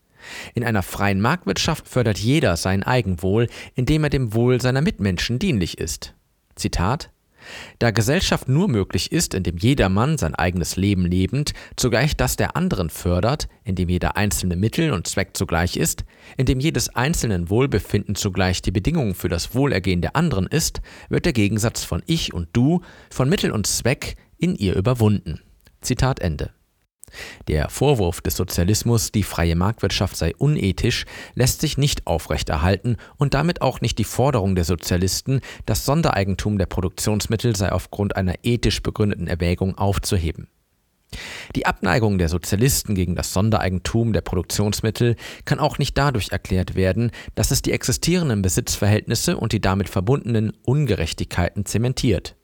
In 0.54 0.64
einer 0.64 0.82
freien 0.82 1.20
Marktwirtschaft 1.20 1.88
fördert 1.88 2.18
jeder 2.18 2.56
sein 2.56 2.82
Eigenwohl, 2.82 3.48
indem 3.74 4.04
er 4.04 4.10
dem 4.10 4.34
Wohl 4.34 4.60
seiner 4.60 4.82
Mitmenschen 4.82 5.38
dienlich 5.38 5.78
ist. 5.78 6.14
Zitat 6.54 7.10
Da 7.78 7.90
Gesellschaft 7.90 8.48
nur 8.48 8.68
möglich 8.68 9.12
ist, 9.12 9.34
indem 9.34 9.56
jedermann 9.56 10.18
sein 10.18 10.34
eigenes 10.34 10.76
Leben 10.76 11.06
lebend, 11.06 11.52
zugleich 11.76 12.16
das 12.16 12.36
der 12.36 12.56
anderen 12.56 12.90
fördert, 12.90 13.48
indem 13.64 13.88
jeder 13.88 14.16
einzelne 14.16 14.56
Mittel 14.56 14.92
und 14.92 15.06
Zweck 15.06 15.36
zugleich 15.36 15.76
ist, 15.76 16.04
indem 16.36 16.60
jedes 16.60 16.88
einzelnen 16.94 17.50
Wohlbefinden 17.50 18.14
zugleich 18.14 18.62
die 18.62 18.72
Bedingung 18.72 19.14
für 19.14 19.28
das 19.28 19.54
Wohlergehen 19.54 20.00
der 20.00 20.16
anderen 20.16 20.46
ist, 20.46 20.80
wird 21.08 21.24
der 21.24 21.32
Gegensatz 21.32 21.84
von 21.84 22.02
Ich 22.06 22.34
und 22.34 22.48
Du, 22.52 22.80
von 23.10 23.28
Mittel 23.28 23.50
und 23.50 23.66
Zweck 23.66 24.16
in 24.38 24.54
ihr 24.54 24.76
überwunden. 24.76 25.40
Zitat 25.80 26.20
Ende. 26.20 26.50
Der 27.48 27.68
Vorwurf 27.68 28.20
des 28.20 28.36
Sozialismus, 28.36 29.12
die 29.12 29.22
freie 29.22 29.56
Marktwirtschaft 29.56 30.16
sei 30.16 30.34
unethisch, 30.36 31.04
lässt 31.34 31.60
sich 31.60 31.78
nicht 31.78 32.06
aufrechterhalten 32.06 32.96
und 33.16 33.34
damit 33.34 33.62
auch 33.62 33.80
nicht 33.80 33.98
die 33.98 34.04
Forderung 34.04 34.54
der 34.54 34.64
Sozialisten, 34.64 35.40
das 35.66 35.84
Sondereigentum 35.84 36.58
der 36.58 36.66
Produktionsmittel 36.66 37.56
sei 37.56 37.72
aufgrund 37.72 38.16
einer 38.16 38.34
ethisch 38.42 38.82
begründeten 38.82 39.26
Erwägung 39.26 39.76
aufzuheben. 39.76 40.48
Die 41.56 41.66
Abneigung 41.66 42.18
der 42.18 42.28
Sozialisten 42.28 42.94
gegen 42.94 43.16
das 43.16 43.32
Sondereigentum 43.32 44.12
der 44.12 44.20
Produktionsmittel 44.20 45.16
kann 45.44 45.58
auch 45.58 45.78
nicht 45.78 45.98
dadurch 45.98 46.30
erklärt 46.30 46.76
werden, 46.76 47.10
dass 47.34 47.50
es 47.50 47.62
die 47.62 47.72
existierenden 47.72 48.42
Besitzverhältnisse 48.42 49.36
und 49.36 49.52
die 49.52 49.60
damit 49.60 49.88
verbundenen 49.88 50.52
Ungerechtigkeiten 50.62 51.66
zementiert. 51.66 52.36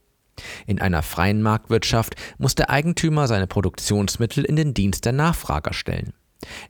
In 0.67 0.81
einer 0.81 1.03
freien 1.03 1.43
Marktwirtschaft 1.43 2.15
muss 2.39 2.55
der 2.55 2.71
Eigentümer 2.71 3.27
seine 3.27 3.47
Produktionsmittel 3.47 4.45
in 4.45 4.57
den 4.57 4.75
Dienst 4.75 5.05
der 5.05 5.13
Nachfrager 5.13 5.73
stellen. 5.73 6.13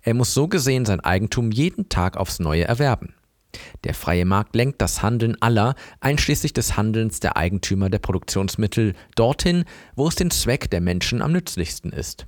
Er 0.02 0.14
muss 0.14 0.34
so 0.34 0.48
gesehen 0.48 0.84
sein 0.84 1.00
Eigentum 1.00 1.50
jeden 1.50 1.88
Tag 1.88 2.16
aufs 2.16 2.38
Neue 2.38 2.64
erwerben. 2.64 3.14
Der 3.84 3.94
freie 3.94 4.24
Markt 4.24 4.54
lenkt 4.54 4.80
das 4.82 5.02
Handeln 5.02 5.36
aller, 5.40 5.74
einschließlich 6.00 6.52
des 6.52 6.76
Handelns 6.76 7.20
der 7.20 7.36
Eigentümer 7.36 7.88
der 7.90 7.98
Produktionsmittel, 7.98 8.94
dorthin, 9.14 9.64
wo 9.94 10.08
es 10.08 10.14
den 10.14 10.30
Zweck 10.30 10.70
der 10.70 10.80
Menschen 10.80 11.22
am 11.22 11.32
nützlichsten 11.32 11.92
ist. 11.92 12.26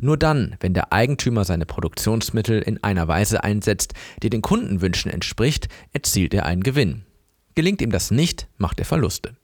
Nur 0.00 0.16
dann, 0.16 0.56
wenn 0.60 0.74
der 0.74 0.92
Eigentümer 0.92 1.44
seine 1.44 1.66
Produktionsmittel 1.66 2.60
in 2.62 2.82
einer 2.82 3.06
Weise 3.06 3.44
einsetzt, 3.44 3.94
die 4.22 4.30
den 4.30 4.42
Kundenwünschen 4.42 5.10
entspricht, 5.10 5.68
erzielt 5.92 6.34
er 6.34 6.46
einen 6.46 6.62
Gewinn. 6.62 7.04
Gelingt 7.54 7.82
ihm 7.82 7.90
das 7.90 8.10
nicht, 8.10 8.48
macht 8.56 8.78
er 8.78 8.86
Verluste. 8.86 9.36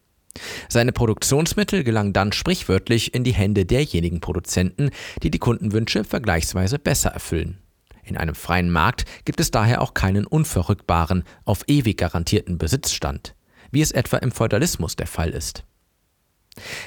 Seine 0.69 0.93
Produktionsmittel 0.93 1.85
gelangen 1.85 2.13
dann 2.13 2.33
sprichwörtlich 2.33 3.15
in 3.15 3.25
die 3.25 3.35
Hände 3.35 3.65
derjenigen 3.65 4.21
Produzenten, 4.21 4.91
die 5.23 5.31
die 5.31 5.39
Kundenwünsche 5.39 6.05
vergleichsweise 6.05 6.79
besser 6.79 7.11
erfüllen. 7.11 7.59
In 8.05 8.17
einem 8.17 8.35
freien 8.35 8.71
Markt 8.71 9.05
gibt 9.25 9.41
es 9.41 9.51
daher 9.51 9.81
auch 9.81 9.95
keinen 9.95 10.27
unverrückbaren, 10.27 11.25
auf 11.45 11.65
ewig 11.69 11.97
garantierten 11.97 12.59
Besitzstand, 12.59 13.35
wie 13.71 13.81
es 13.81 13.93
etwa 13.93 14.19
im 14.19 14.33
Feudalismus 14.33 14.97
der 14.97 15.07
Fall 15.07 15.31
ist. 15.31 15.65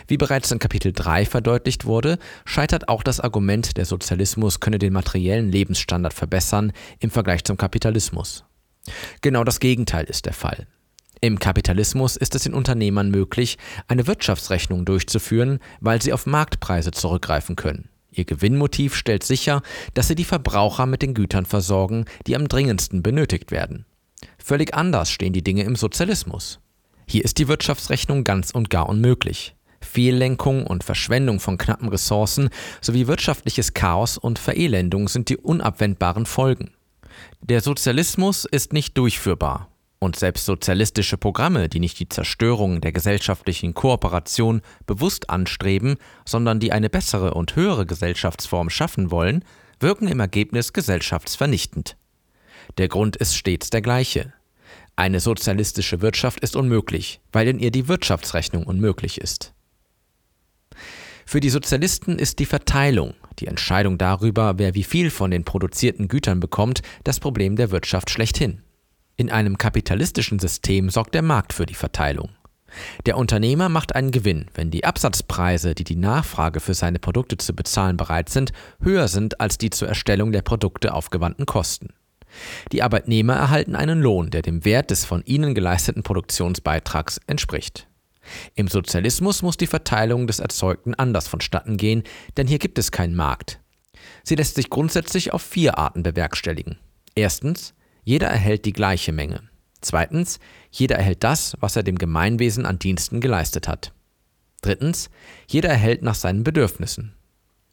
Wie 0.08 0.18
bereits 0.18 0.52
in 0.52 0.60
Kapitel 0.60 0.94
3 0.94 1.26
verdeutlicht 1.26 1.86
wurde, 1.86 2.20
scheitert 2.46 2.88
auch 2.88 3.04
das 3.04 3.20
Argument, 3.20 3.76
der 3.76 3.86
Sozialismus 3.86 4.60
könne 4.60 4.80
den 4.80 4.94
materiellen 4.94 5.52
Lebensstandard 5.52 6.14
verbessern 6.14 6.72
im 7.00 7.10
Vergleich 7.10 7.44
zum 7.44 7.58
Kapitalismus. 7.58 8.46
Genau 9.22 9.44
das 9.44 9.60
Gegenteil 9.60 10.06
ist 10.06 10.26
der 10.26 10.34
Fall. 10.34 10.68
Im 11.22 11.40
Kapitalismus 11.40 12.16
ist 12.16 12.36
es 12.36 12.44
den 12.44 12.54
Unternehmern 12.54 13.10
möglich, 13.10 13.58
eine 13.88 14.06
Wirtschaftsrechnung 14.08 14.86
durchzuführen, 14.86 15.60
weil 15.80 16.02
sie 16.02 16.14
auf 16.14 16.26
Marktpreise 16.26 16.92
zurückgreifen 16.92 17.56
können. 17.56 17.90
Ihr 18.12 18.26
Gewinnmotiv 18.26 18.96
stellt 18.96 19.24
sicher, 19.24 19.62
dass 19.94 20.08
sie 20.08 20.16
die 20.16 20.24
Verbraucher 20.24 20.86
mit 20.86 21.02
den 21.02 21.14
Gütern 21.14 21.46
versorgen, 21.46 22.06
die 22.26 22.36
am 22.36 22.48
dringendsten 22.48 23.04
benötigt 23.04 23.52
werden. 23.52 23.86
Völlig 24.38 24.74
anders 24.74 25.10
stehen 25.12 25.34
die 25.34 25.44
Dinge 25.44 25.64
im 25.64 25.76
Sozialismus. 25.76 26.60
Hier 27.08 27.24
ist 27.24 27.38
die 27.38 27.48
Wirtschaftsrechnung 27.48 28.24
ganz 28.24 28.52
und 28.52 28.70
gar 28.70 28.90
unmöglich. 28.90 29.56
Fehllenkung 29.82 30.66
und 30.66 30.84
Verschwendung 30.84 31.40
von 31.40 31.58
knappen 31.58 31.90
Ressourcen 31.90 32.50
sowie 32.82 33.08
wirtschaftliches 33.08 33.74
Chaos 33.74 34.18
und 34.18 34.40
Verelendung 34.40 35.08
sind 35.08 35.30
die 35.30 35.38
unabwendbaren 35.38 36.26
Folgen. 36.26 36.72
Der 37.42 37.62
Sozialismus 37.62 38.46
ist 38.46 38.74
nicht 38.74 38.98
durchführbar 38.98 39.70
und 40.00 40.16
selbst 40.16 40.46
sozialistische 40.46 41.18
Programme, 41.18 41.70
die 41.70 41.80
nicht 41.80 42.00
die 42.00 42.10
Zerstörung 42.10 42.82
der 42.82 42.92
gesellschaftlichen 42.92 43.74
Kooperation 43.74 44.62
bewusst 44.86 45.30
anstreben, 45.30 45.98
sondern 46.26 46.60
die 46.60 46.72
eine 46.72 46.90
bessere 46.90 47.34
und 47.34 47.56
höhere 47.56 47.86
Gesellschaftsform 47.86 48.70
schaffen 48.70 49.12
wollen, 49.12 49.44
wirken 49.80 50.08
im 50.08 50.20
Ergebnis 50.20 50.74
gesellschaftsvernichtend. 50.74 51.98
Der 52.78 52.88
Grund 52.88 53.16
ist 53.16 53.36
stets 53.36 53.70
der 53.70 53.82
gleiche. 53.82 54.34
Eine 54.96 55.20
sozialistische 55.20 56.02
Wirtschaft 56.02 56.40
ist 56.40 56.56
unmöglich, 56.56 57.22
weil 57.32 57.48
in 57.48 57.60
ihr 57.60 57.72
die 57.72 57.88
Wirtschaftsrechnung 57.88 58.66
unmöglich 58.66 59.20
ist. 59.20 59.54
Für 61.26 61.40
die 61.40 61.50
Sozialisten 61.50 62.18
ist 62.18 62.40
die 62.40 62.46
Verteilung, 62.46 63.14
die 63.40 63.48
Entscheidung 63.48 63.98
darüber, 63.98 64.58
wer 64.58 64.76
wie 64.76 64.84
viel 64.84 65.12
von 65.12 65.30
den 65.30 65.44
produzierten 65.44 66.08
Gütern 66.08 66.40
bekommt, 66.40 66.82
das 67.04 67.20
Problem 67.20 67.56
der 67.56 67.72
Wirtschaft 67.72 68.10
schlechthin. 68.10 68.64
In 69.20 69.32
einem 69.32 69.58
kapitalistischen 69.58 70.38
System 70.38 70.92
sorgt 70.92 71.16
der 71.16 71.24
Markt 71.24 71.52
für 71.52 71.66
die 71.66 71.74
Verteilung. 71.74 72.30
Der 73.08 73.18
Unternehmer 73.18 73.68
macht 73.68 73.96
einen 73.96 74.12
Gewinn, 74.12 74.46
wenn 74.54 74.70
die 74.70 74.86
Absatzpreise, 74.86 75.74
die 75.74 75.84
die 75.84 75.96
Nachfrage 75.96 76.60
für 76.60 76.76
seine 76.76 77.00
Produkte 77.00 77.38
zu 77.38 77.56
bezahlen 77.56 77.98
bereit 77.98 78.30
sind, 78.30 78.52
höher 78.80 79.08
sind 79.08 79.42
als 79.42 79.58
die 79.58 79.72
zur 79.72 79.88
Erstellung 79.88 80.32
der 80.32 80.44
Produkte 80.44 80.94
aufgewandten 80.94 81.48
Kosten. 81.48 81.94
Die 82.72 82.84
Arbeitnehmer 82.84 83.34
erhalten 83.34 83.76
einen 83.76 84.02
Lohn, 84.02 84.30
der 84.30 84.44
dem 84.44 84.64
Wert 84.66 84.92
des 84.92 85.04
von 85.04 85.24
ihnen 85.26 85.56
geleisteten 85.56 86.04
Produktionsbeitrags 86.04 87.20
entspricht. 87.26 87.88
Im 88.54 88.68
Sozialismus 88.68 89.42
muss 89.42 89.58
die 89.58 89.66
Verteilung 89.66 90.28
des 90.28 90.40
Erzeugten 90.40 90.94
anders 90.94 91.28
vonstatten 91.28 91.78
gehen, 91.78 92.04
denn 92.36 92.46
hier 92.46 92.60
gibt 92.60 92.78
es 92.78 92.92
keinen 92.92 93.16
Markt. 93.16 93.62
Sie 94.24 94.36
lässt 94.36 94.56
sich 94.56 94.70
grundsätzlich 94.70 95.34
auf 95.34 95.42
vier 95.42 95.80
Arten 95.80 96.04
bewerkstelligen. 96.04 96.78
Erstens 97.16 97.74
jeder 98.08 98.28
erhält 98.30 98.64
die 98.64 98.72
gleiche 98.72 99.12
Menge. 99.12 99.42
Zweitens, 99.82 100.40
jeder 100.72 100.96
erhält 100.96 101.26
das, 101.26 101.58
was 101.60 101.76
er 101.76 101.84
dem 101.84 101.98
Gemeinwesen 101.98 102.66
an 102.66 102.80
Diensten 102.80 103.20
geleistet 103.20 103.68
hat. 103.68 103.92
Drittens, 104.62 105.10
jeder 105.46 105.68
erhält 105.68 106.04
nach 106.04 106.16
seinen 106.16 106.46
Bedürfnissen. 106.46 107.16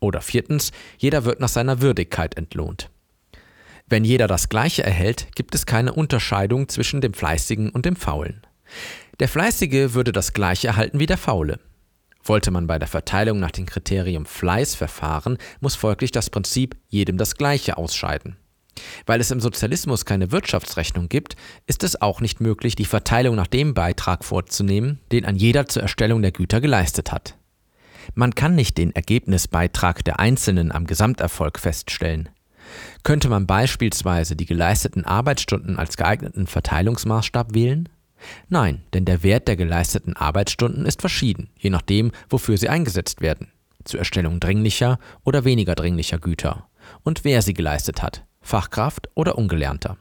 Oder 0.01 0.21
viertens, 0.21 0.73
jeder 0.99 1.25
wird 1.25 1.39
nach 1.39 1.49
seiner 1.49 1.81
Würdigkeit 1.81 2.37
entlohnt. 2.37 2.91
Wenn 3.87 4.03
jeder 4.03 4.27
das 4.27 4.49
Gleiche 4.49 4.83
erhält, 4.83 5.29
gibt 5.37 5.55
es 5.55 5.67
keine 5.67 5.93
Unterscheidung 5.93 6.69
zwischen 6.69 7.01
dem 7.01 7.15
Fleißigen 7.15 7.71
und 7.71 7.87
dem 7.87 7.95
Faulen. 7.95 8.43
Der 9.21 9.29
Fleißige 9.29 9.95
würde 9.95 10.11
das 10.11 10.33
Gleiche 10.33 10.67
erhalten 10.67 10.99
wie 10.99 11.07
der 11.07 11.17
Faule. 11.17 11.61
Wollte 12.25 12.51
man 12.51 12.67
bei 12.67 12.81
der 12.81 12.89
Verteilung 12.89 13.39
nach 13.39 13.53
dem 13.53 13.67
Kriterium 13.67 14.27
Fleiß 14.27 14.75
verfahren, 14.75 15.39
muss 15.61 15.77
folglich 15.77 16.11
das 16.11 16.29
Prinzip 16.29 16.75
jedem 16.89 17.19
das 17.19 17.37
Gleiche 17.37 17.77
ausscheiden. 17.77 18.37
Weil 19.07 19.21
es 19.21 19.31
im 19.31 19.41
Sozialismus 19.41 20.05
keine 20.05 20.33
Wirtschaftsrechnung 20.33 21.09
gibt, 21.09 21.37
ist 21.67 21.85
es 21.85 22.01
auch 22.01 22.21
nicht 22.21 22.41
möglich, 22.41 22.77
die 22.77 22.85
Verteilung 22.85 23.37
nach 23.37 23.47
dem 23.47 23.75
Beitrag 23.75 24.25
vorzunehmen, 24.25 25.01
den 25.13 25.25
an 25.25 25.37
jeder 25.37 25.67
zur 25.67 25.83
Erstellung 25.83 26.23
der 26.23 26.33
Güter 26.33 26.61
geleistet 26.61 27.13
hat. 27.13 27.37
Man 28.15 28.35
kann 28.35 28.55
nicht 28.55 28.77
den 28.77 28.95
Ergebnisbeitrag 28.95 30.05
der 30.05 30.21
Einzelnen 30.21 30.73
am 30.73 30.87
Gesamterfolg 30.87 31.59
feststellen. 31.59 32.29
Könnte 33.03 33.29
man 33.29 33.47
beispielsweise 33.47 34.37
die 34.37 34.47
geleisteten 34.47 35.05
Arbeitsstunden 35.05 35.79
als 35.79 35.97
geeigneten 35.97 36.47
Verteilungsmaßstab 36.47 37.55
wählen? 37.55 37.89
Nein, 38.49 38.83
denn 38.95 39.05
der 39.05 39.23
Wert 39.23 39.49
der 39.49 39.57
geleisteten 39.57 40.17
Arbeitsstunden 40.17 40.87
ist 40.87 41.01
verschieden, 41.01 41.51
je 41.57 41.71
nachdem, 41.71 42.13
wofür 42.29 42.57
sie 42.57 42.69
eingesetzt 42.69 43.21
werden. 43.21 43.49
Zur 43.85 44.01
Erstellung 44.01 44.41
dringlicher 44.41 44.99
oder 45.25 45.45
weniger 45.45 45.75
dringlicher 45.75 46.19
Güter. 46.19 46.69
Und 47.03 47.25
wer 47.25 47.43
sie 47.43 47.55
geleistet 47.55 48.03
hat, 48.03 48.25
Fachkraft 48.45 49.09
oder 49.15 49.37
Ungelernter. 49.37 49.97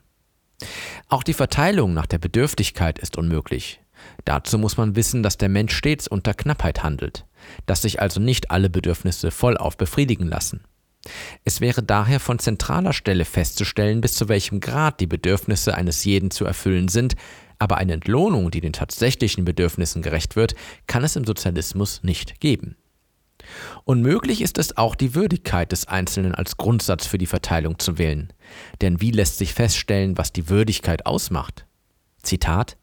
Auch 1.10 1.24
die 1.24 1.34
Verteilung 1.34 1.94
nach 1.94 2.06
der 2.06 2.20
Bedürftigkeit 2.20 3.00
ist 3.00 3.18
unmöglich. 3.18 3.82
Dazu 4.26 4.58
muss 4.60 4.78
man 4.78 4.96
wissen, 4.96 5.24
dass 5.24 5.38
der 5.38 5.50
Mensch 5.50 5.76
stets 5.76 6.08
unter 6.08 6.34
Knappheit 6.34 6.84
handelt, 6.84 7.26
dass 7.66 7.82
sich 7.82 8.02
also 8.02 8.20
nicht 8.20 8.52
alle 8.52 8.70
Bedürfnisse 8.70 9.32
vollauf 9.32 9.78
befriedigen 9.78 10.28
lassen. 10.28 10.64
Es 11.44 11.62
wäre 11.62 11.84
daher 11.84 12.20
von 12.20 12.40
zentraler 12.40 12.94
Stelle 12.94 13.26
festzustellen, 13.26 14.02
bis 14.02 14.14
zu 14.14 14.30
welchem 14.30 14.60
Grad 14.60 15.00
die 15.00 15.08
Bedürfnisse 15.08 15.76
eines 15.76 16.04
jeden 16.06 16.32
zu 16.32 16.46
erfüllen 16.46 16.88
sind, 16.88 17.16
aber 17.60 17.78
eine 17.78 17.94
Entlohnung, 17.94 18.52
die 18.52 18.62
den 18.62 18.74
tatsächlichen 18.74 19.46
Bedürfnissen 19.46 20.02
gerecht 20.02 20.36
wird, 20.36 20.56
kann 20.88 21.04
es 21.04 21.16
im 21.16 21.26
Sozialismus 21.26 22.04
nicht 22.04 22.40
geben. 22.40 22.76
Unmöglich 23.86 24.42
ist 24.42 24.58
es 24.58 24.78
auch, 24.78 24.96
die 24.96 25.16
Würdigkeit 25.16 25.72
des 25.72 25.88
Einzelnen 25.88 26.36
als 26.36 26.58
Grundsatz 26.58 27.06
für 27.06 27.18
die 27.18 27.26
Verteilung 27.26 27.80
zu 27.80 27.98
wählen. 27.98 28.32
Denn 28.82 29.02
wie 29.02 29.12
lässt 29.12 29.38
sich 29.38 29.54
feststellen, 29.54 30.18
was 30.18 30.34
die 30.34 30.50
Würdigkeit 30.50 31.06
ausmacht? 31.06 31.66
Zitat 32.22 32.78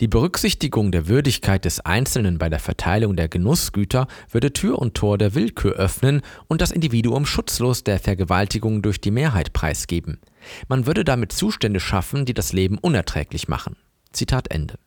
die 0.00 0.08
Berücksichtigung 0.08 0.92
der 0.92 1.08
Würdigkeit 1.08 1.64
des 1.64 1.80
Einzelnen 1.80 2.38
bei 2.38 2.48
der 2.48 2.60
Verteilung 2.60 3.16
der 3.16 3.28
Genussgüter 3.28 4.06
würde 4.30 4.52
Tür 4.52 4.78
und 4.78 4.94
Tor 4.94 5.18
der 5.18 5.34
Willkür 5.34 5.72
öffnen 5.72 6.22
und 6.46 6.60
das 6.60 6.70
Individuum 6.70 7.26
schutzlos 7.26 7.84
der 7.84 7.98
Vergewaltigung 7.98 8.82
durch 8.82 9.00
die 9.00 9.10
Mehrheit 9.10 9.52
preisgeben. 9.52 10.20
Man 10.68 10.86
würde 10.86 11.04
damit 11.04 11.32
Zustände 11.32 11.80
schaffen, 11.80 12.24
die 12.24 12.34
das 12.34 12.52
Leben 12.52 12.78
unerträglich 12.78 13.48
machen. 13.48 13.76
Zitat 14.12 14.50
Ende. 14.50 14.78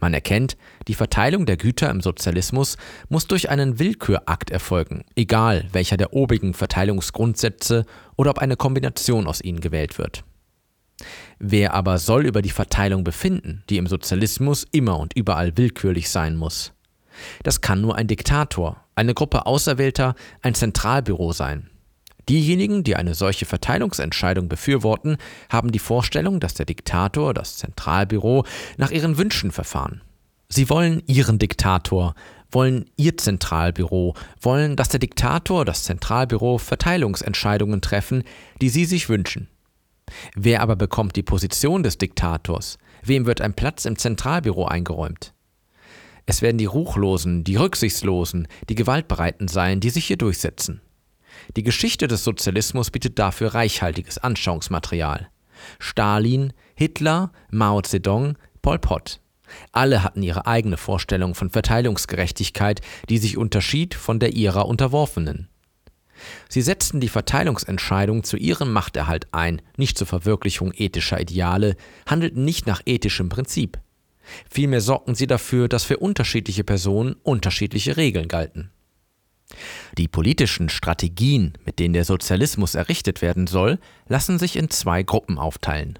Man 0.00 0.14
erkennt, 0.14 0.56
die 0.88 0.94
Verteilung 0.94 1.46
der 1.46 1.56
Güter 1.56 1.90
im 1.90 2.00
Sozialismus 2.00 2.76
muss 3.08 3.26
durch 3.26 3.50
einen 3.50 3.78
Willkürakt 3.78 4.50
erfolgen, 4.50 5.04
egal 5.16 5.66
welcher 5.72 5.96
der 5.96 6.12
obigen 6.12 6.54
Verteilungsgrundsätze 6.54 7.84
oder 8.16 8.30
ob 8.30 8.38
eine 8.38 8.56
Kombination 8.56 9.26
aus 9.26 9.40
ihnen 9.40 9.60
gewählt 9.60 9.98
wird. 9.98 10.24
Wer 11.38 11.74
aber 11.74 11.98
soll 11.98 12.26
über 12.26 12.42
die 12.42 12.50
Verteilung 12.50 13.04
befinden, 13.04 13.64
die 13.68 13.78
im 13.78 13.86
Sozialismus 13.86 14.64
immer 14.70 14.98
und 14.98 15.16
überall 15.16 15.56
willkürlich 15.56 16.10
sein 16.10 16.36
muss? 16.36 16.72
Das 17.42 17.60
kann 17.60 17.80
nur 17.80 17.96
ein 17.96 18.06
Diktator, 18.06 18.84
eine 18.94 19.14
Gruppe 19.14 19.46
Auserwählter, 19.46 20.14
ein 20.42 20.54
Zentralbüro 20.54 21.32
sein. 21.32 21.68
Diejenigen, 22.28 22.84
die 22.84 22.96
eine 22.96 23.14
solche 23.14 23.46
Verteilungsentscheidung 23.46 24.48
befürworten, 24.48 25.16
haben 25.48 25.72
die 25.72 25.78
Vorstellung, 25.78 26.40
dass 26.40 26.54
der 26.54 26.66
Diktator, 26.66 27.34
das 27.34 27.56
Zentralbüro, 27.56 28.44
nach 28.76 28.90
ihren 28.90 29.18
Wünschen 29.18 29.50
verfahren. 29.50 30.02
Sie 30.48 30.68
wollen 30.68 31.02
ihren 31.06 31.38
Diktator, 31.38 32.14
wollen 32.50 32.84
ihr 32.96 33.16
Zentralbüro, 33.16 34.14
wollen, 34.40 34.76
dass 34.76 34.90
der 34.90 35.00
Diktator, 35.00 35.64
das 35.64 35.84
Zentralbüro 35.84 36.58
Verteilungsentscheidungen 36.58 37.80
treffen, 37.80 38.22
die 38.60 38.68
sie 38.68 38.84
sich 38.84 39.08
wünschen. 39.08 39.48
Wer 40.34 40.60
aber 40.60 40.76
bekommt 40.76 41.16
die 41.16 41.22
Position 41.22 41.82
des 41.82 41.98
Diktators? 41.98 42.78
Wem 43.02 43.26
wird 43.26 43.40
ein 43.40 43.54
Platz 43.54 43.84
im 43.84 43.96
Zentralbüro 43.96 44.66
eingeräumt? 44.66 45.32
Es 46.26 46.42
werden 46.42 46.58
die 46.58 46.66
Ruchlosen, 46.66 47.42
die 47.42 47.56
Rücksichtslosen, 47.56 48.46
die 48.68 48.74
Gewaltbereiten 48.74 49.48
sein, 49.48 49.80
die 49.80 49.90
sich 49.90 50.06
hier 50.06 50.18
durchsetzen. 50.18 50.80
Die 51.56 51.62
Geschichte 51.62 52.08
des 52.08 52.24
Sozialismus 52.24 52.90
bietet 52.90 53.18
dafür 53.18 53.54
reichhaltiges 53.54 54.18
Anschauungsmaterial. 54.18 55.28
Stalin, 55.78 56.52
Hitler, 56.74 57.32
Mao 57.50 57.80
Zedong, 57.82 58.36
Pol 58.62 58.78
Pot. 58.78 59.20
Alle 59.72 60.02
hatten 60.02 60.22
ihre 60.22 60.46
eigene 60.46 60.76
Vorstellung 60.76 61.34
von 61.34 61.50
Verteilungsgerechtigkeit, 61.50 62.80
die 63.08 63.18
sich 63.18 63.36
unterschied 63.36 63.94
von 63.94 64.18
der 64.18 64.32
ihrer 64.32 64.66
Unterworfenen. 64.66 65.48
Sie 66.48 66.62
setzten 66.62 67.00
die 67.00 67.08
Verteilungsentscheidung 67.08 68.22
zu 68.22 68.36
ihrem 68.36 68.72
Machterhalt 68.72 69.26
ein, 69.32 69.60
nicht 69.76 69.98
zur 69.98 70.06
Verwirklichung 70.06 70.72
ethischer 70.74 71.20
Ideale, 71.20 71.76
handelten 72.06 72.44
nicht 72.44 72.66
nach 72.66 72.80
ethischem 72.86 73.28
Prinzip. 73.28 73.80
Vielmehr 74.48 74.80
sorgten 74.80 75.14
sie 75.14 75.26
dafür, 75.26 75.68
dass 75.68 75.84
für 75.84 75.98
unterschiedliche 75.98 76.64
Personen 76.64 77.16
unterschiedliche 77.22 77.96
Regeln 77.96 78.28
galten. 78.28 78.70
Die 79.98 80.08
politischen 80.08 80.68
Strategien, 80.68 81.52
mit 81.64 81.78
denen 81.78 81.94
der 81.94 82.04
Sozialismus 82.04 82.74
errichtet 82.74 83.22
werden 83.22 83.46
soll, 83.46 83.78
lassen 84.08 84.38
sich 84.38 84.56
in 84.56 84.70
zwei 84.70 85.02
Gruppen 85.02 85.38
aufteilen. 85.38 85.98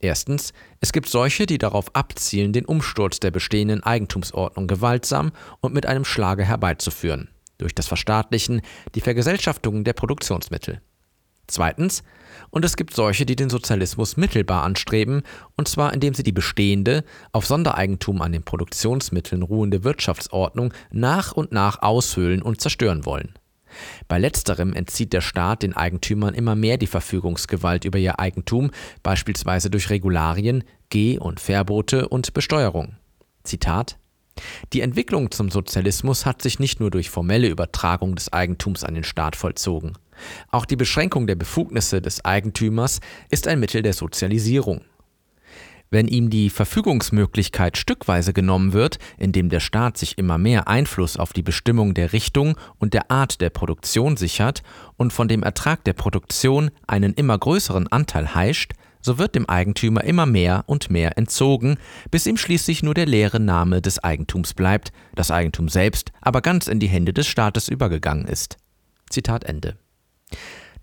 Erstens, 0.00 0.52
es 0.80 0.92
gibt 0.92 1.08
solche, 1.08 1.46
die 1.46 1.58
darauf 1.58 1.94
abzielen, 1.94 2.52
den 2.52 2.64
Umsturz 2.64 3.18
der 3.18 3.32
bestehenden 3.32 3.82
Eigentumsordnung 3.82 4.68
gewaltsam 4.68 5.32
und 5.60 5.74
mit 5.74 5.86
einem 5.86 6.04
Schlage 6.04 6.44
herbeizuführen, 6.44 7.28
durch 7.58 7.74
das 7.74 7.88
Verstaatlichen, 7.88 8.60
die 8.94 9.00
Vergesellschaftung 9.00 9.82
der 9.82 9.94
Produktionsmittel. 9.94 10.80
Zweitens, 11.48 12.04
und 12.50 12.64
es 12.64 12.76
gibt 12.76 12.94
solche, 12.94 13.26
die 13.26 13.36
den 13.36 13.50
Sozialismus 13.50 14.16
mittelbar 14.16 14.62
anstreben, 14.62 15.22
und 15.56 15.68
zwar 15.68 15.92
indem 15.92 16.14
sie 16.14 16.22
die 16.22 16.32
bestehende, 16.32 17.04
auf 17.32 17.46
Sondereigentum 17.46 18.22
an 18.22 18.32
den 18.32 18.44
Produktionsmitteln 18.44 19.42
ruhende 19.42 19.84
Wirtschaftsordnung 19.84 20.72
nach 20.90 21.32
und 21.32 21.52
nach 21.52 21.82
aushöhlen 21.82 22.42
und 22.42 22.60
zerstören 22.60 23.04
wollen. 23.04 23.34
Bei 24.08 24.18
letzterem 24.18 24.72
entzieht 24.72 25.12
der 25.12 25.20
Staat 25.20 25.62
den 25.62 25.76
Eigentümern 25.76 26.34
immer 26.34 26.56
mehr 26.56 26.78
die 26.78 26.86
Verfügungsgewalt 26.86 27.84
über 27.84 27.98
ihr 27.98 28.18
Eigentum, 28.18 28.70
beispielsweise 29.02 29.70
durch 29.70 29.90
Regularien, 29.90 30.64
Geh- 30.90 31.18
und 31.18 31.38
Verbote 31.38 32.08
und 32.08 32.32
Besteuerung. 32.32 32.96
Zitat 33.44 33.98
die 34.72 34.80
Entwicklung 34.82 35.30
zum 35.30 35.50
Sozialismus 35.50 36.26
hat 36.26 36.42
sich 36.42 36.58
nicht 36.58 36.80
nur 36.80 36.90
durch 36.90 37.10
formelle 37.10 37.48
Übertragung 37.48 38.14
des 38.14 38.32
Eigentums 38.32 38.84
an 38.84 38.94
den 38.94 39.04
Staat 39.04 39.36
vollzogen. 39.36 39.94
Auch 40.50 40.64
die 40.64 40.76
Beschränkung 40.76 41.26
der 41.26 41.36
Befugnisse 41.36 42.00
des 42.00 42.24
Eigentümers 42.24 43.00
ist 43.30 43.48
ein 43.48 43.60
Mittel 43.60 43.82
der 43.82 43.92
Sozialisierung. 43.92 44.82
Wenn 45.90 46.06
ihm 46.06 46.28
die 46.28 46.50
Verfügungsmöglichkeit 46.50 47.78
stückweise 47.78 48.34
genommen 48.34 48.74
wird, 48.74 48.98
indem 49.16 49.48
der 49.48 49.60
Staat 49.60 49.96
sich 49.96 50.18
immer 50.18 50.36
mehr 50.36 50.68
Einfluss 50.68 51.16
auf 51.16 51.32
die 51.32 51.42
Bestimmung 51.42 51.94
der 51.94 52.12
Richtung 52.12 52.58
und 52.78 52.92
der 52.92 53.10
Art 53.10 53.40
der 53.40 53.48
Produktion 53.48 54.18
sichert 54.18 54.62
und 54.98 55.14
von 55.14 55.28
dem 55.28 55.42
Ertrag 55.42 55.84
der 55.84 55.94
Produktion 55.94 56.70
einen 56.86 57.14
immer 57.14 57.38
größeren 57.38 57.88
Anteil 57.88 58.34
heischt, 58.34 58.74
so 59.00 59.16
wird 59.16 59.34
dem 59.34 59.48
Eigentümer 59.48 60.04
immer 60.04 60.26
mehr 60.26 60.64
und 60.66 60.90
mehr 60.90 61.16
entzogen, 61.16 61.78
bis 62.10 62.26
ihm 62.26 62.36
schließlich 62.36 62.82
nur 62.82 62.94
der 62.94 63.06
leere 63.06 63.40
Name 63.40 63.80
des 63.80 64.02
Eigentums 64.02 64.52
bleibt, 64.52 64.92
das 65.14 65.30
Eigentum 65.30 65.70
selbst 65.70 66.12
aber 66.20 66.42
ganz 66.42 66.66
in 66.66 66.80
die 66.80 66.88
Hände 66.88 67.14
des 67.14 67.26
Staates 67.26 67.68
übergegangen 67.68 68.26
ist. 68.26 68.58
Zitat 69.08 69.44
Ende. 69.44 69.78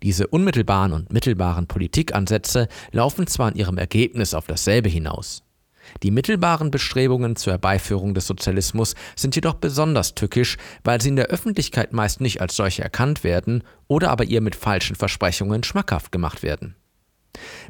Diese 0.02 0.26
unmittelbaren 0.26 0.92
und 0.92 1.12
mittelbaren 1.12 1.66
Politikansätze 1.66 2.68
laufen 2.92 3.26
zwar 3.26 3.50
in 3.50 3.56
ihrem 3.56 3.78
Ergebnis 3.78 4.34
auf 4.34 4.46
dasselbe 4.46 4.88
hinaus. 4.88 5.42
Die 6.02 6.10
mittelbaren 6.10 6.70
Bestrebungen 6.70 7.36
zur 7.36 7.54
Herbeiführung 7.54 8.14
des 8.14 8.26
Sozialismus 8.26 8.94
sind 9.14 9.34
jedoch 9.34 9.54
besonders 9.54 10.14
tückisch, 10.14 10.56
weil 10.84 11.00
sie 11.00 11.10
in 11.10 11.16
der 11.16 11.26
Öffentlichkeit 11.26 11.92
meist 11.92 12.20
nicht 12.20 12.40
als 12.40 12.56
solche 12.56 12.82
erkannt 12.82 13.24
werden 13.24 13.62
oder 13.86 14.10
aber 14.10 14.24
ihr 14.24 14.40
mit 14.40 14.56
falschen 14.56 14.96
Versprechungen 14.96 15.62
schmackhaft 15.62 16.12
gemacht 16.12 16.42
werden. 16.42 16.74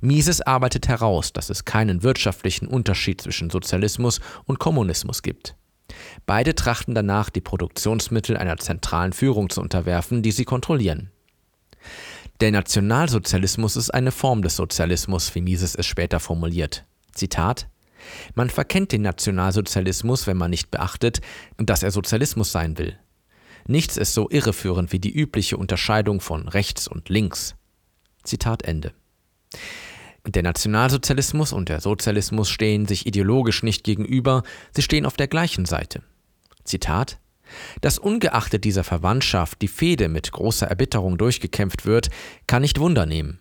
Mises 0.00 0.40
arbeitet 0.40 0.88
heraus, 0.88 1.32
dass 1.32 1.50
es 1.50 1.64
keinen 1.64 2.02
wirtschaftlichen 2.02 2.68
Unterschied 2.68 3.20
zwischen 3.20 3.50
Sozialismus 3.50 4.20
und 4.44 4.58
Kommunismus 4.58 5.22
gibt. 5.22 5.56
Beide 6.24 6.54
trachten 6.54 6.94
danach, 6.94 7.30
die 7.30 7.40
Produktionsmittel 7.40 8.36
einer 8.36 8.56
zentralen 8.58 9.12
Führung 9.12 9.50
zu 9.50 9.60
unterwerfen, 9.60 10.22
die 10.22 10.32
sie 10.32 10.44
kontrollieren. 10.44 11.10
Der 12.40 12.50
Nationalsozialismus 12.50 13.76
ist 13.76 13.90
eine 13.90 14.10
Form 14.12 14.42
des 14.42 14.56
Sozialismus, 14.56 15.34
wie 15.34 15.40
Mises 15.40 15.74
es 15.74 15.86
später 15.86 16.20
formuliert. 16.20 16.84
Zitat 17.12 17.68
Man 18.34 18.50
verkennt 18.50 18.92
den 18.92 19.02
Nationalsozialismus, 19.02 20.26
wenn 20.26 20.36
man 20.36 20.50
nicht 20.50 20.70
beachtet, 20.70 21.22
dass 21.56 21.82
er 21.82 21.90
Sozialismus 21.90 22.52
sein 22.52 22.76
will. 22.76 22.98
Nichts 23.66 23.96
ist 23.96 24.12
so 24.12 24.28
irreführend 24.28 24.92
wie 24.92 24.98
die 24.98 25.10
übliche 25.10 25.56
Unterscheidung 25.56 26.20
von 26.20 26.46
rechts 26.46 26.86
und 26.86 27.08
links. 27.08 27.56
Zitat 28.22 28.62
Ende. 28.62 28.92
Der 30.26 30.42
Nationalsozialismus 30.42 31.52
und 31.52 31.68
der 31.70 31.80
Sozialismus 31.80 32.50
stehen 32.50 32.86
sich 32.86 33.06
ideologisch 33.06 33.62
nicht 33.62 33.82
gegenüber, 33.82 34.42
sie 34.74 34.82
stehen 34.82 35.06
auf 35.06 35.16
der 35.16 35.28
gleichen 35.28 35.64
Seite. 35.64 36.02
Zitat 36.64 37.18
dass 37.80 37.98
ungeachtet 37.98 38.64
dieser 38.64 38.84
Verwandtschaft 38.84 39.62
die 39.62 39.68
Fehde 39.68 40.08
mit 40.08 40.32
großer 40.32 40.66
Erbitterung 40.66 41.18
durchgekämpft 41.18 41.86
wird, 41.86 42.08
kann 42.46 42.62
nicht 42.62 42.78
Wunder 42.80 43.06
nehmen. 43.06 43.38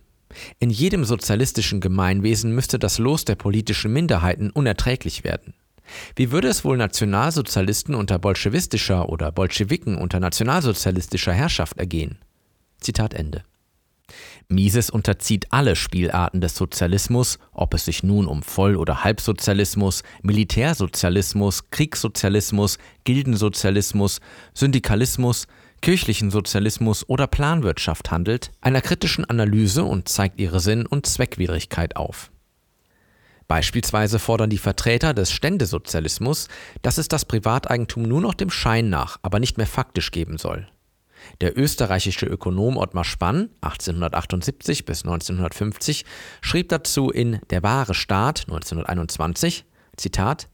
In 0.59 0.69
jedem 0.69 1.05
sozialistischen 1.05 1.81
Gemeinwesen 1.81 2.53
müsste 2.53 2.79
das 2.79 2.97
Los 2.97 3.25
der 3.25 3.35
politischen 3.35 3.93
Minderheiten 3.93 4.49
unerträglich 4.49 5.23
werden. 5.23 5.53
Wie 6.15 6.31
würde 6.31 6.47
es 6.47 6.65
wohl 6.65 6.77
Nationalsozialisten 6.77 7.95
unter 7.95 8.19
bolschewistischer 8.19 9.07
oder 9.09 9.31
Bolschewiken 9.31 9.97
unter 9.97 10.19
nationalsozialistischer 10.19 11.33
Herrschaft 11.33 11.77
ergehen? 11.77 12.17
Zitat 12.79 13.13
Ende. 13.13 13.43
Mises 14.47 14.89
unterzieht 14.89 15.47
alle 15.51 15.75
Spielarten 15.75 16.41
des 16.41 16.55
Sozialismus, 16.55 17.39
ob 17.51 17.73
es 17.73 17.85
sich 17.85 18.03
nun 18.03 18.27
um 18.27 18.43
Voll- 18.43 18.75
oder 18.75 19.03
Halbsozialismus, 19.03 20.03
Militärsozialismus, 20.21 21.69
Kriegssozialismus, 21.71 22.77
Gildensozialismus, 23.03 24.19
Syndikalismus, 24.53 25.47
kirchlichen 25.81 26.31
Sozialismus 26.31 27.07
oder 27.09 27.27
Planwirtschaft 27.27 28.11
handelt, 28.11 28.51
einer 28.61 28.81
kritischen 28.81 29.25
Analyse 29.25 29.83
und 29.83 30.09
zeigt 30.09 30.39
ihre 30.39 30.59
Sinn- 30.59 30.85
und 30.85 31.05
Zweckwidrigkeit 31.05 31.95
auf. 31.95 32.31
Beispielsweise 33.47 34.17
fordern 34.17 34.49
die 34.49 34.57
Vertreter 34.57 35.13
des 35.13 35.31
Ständesozialismus, 35.31 36.47
dass 36.81 36.97
es 36.97 37.07
das 37.07 37.25
Privateigentum 37.25 38.03
nur 38.03 38.21
noch 38.21 38.33
dem 38.33 38.49
Schein 38.49 38.89
nach, 38.89 39.17
aber 39.21 39.39
nicht 39.39 39.57
mehr 39.57 39.67
faktisch 39.67 40.11
geben 40.11 40.37
soll. 40.37 40.67
Der 41.41 41.57
österreichische 41.57 42.25
Ökonom 42.25 42.77
Ottmar 42.77 43.03
Spann 43.03 43.49
(1878 43.61 44.85
bis 44.85 45.03
1950) 45.03 46.05
schrieb 46.41 46.69
dazu 46.69 47.09
in 47.09 47.39
Der 47.49 47.63
wahre 47.63 47.93
Staat 47.93 48.45
(1921): 48.47 49.65
Zitat 49.97 50.49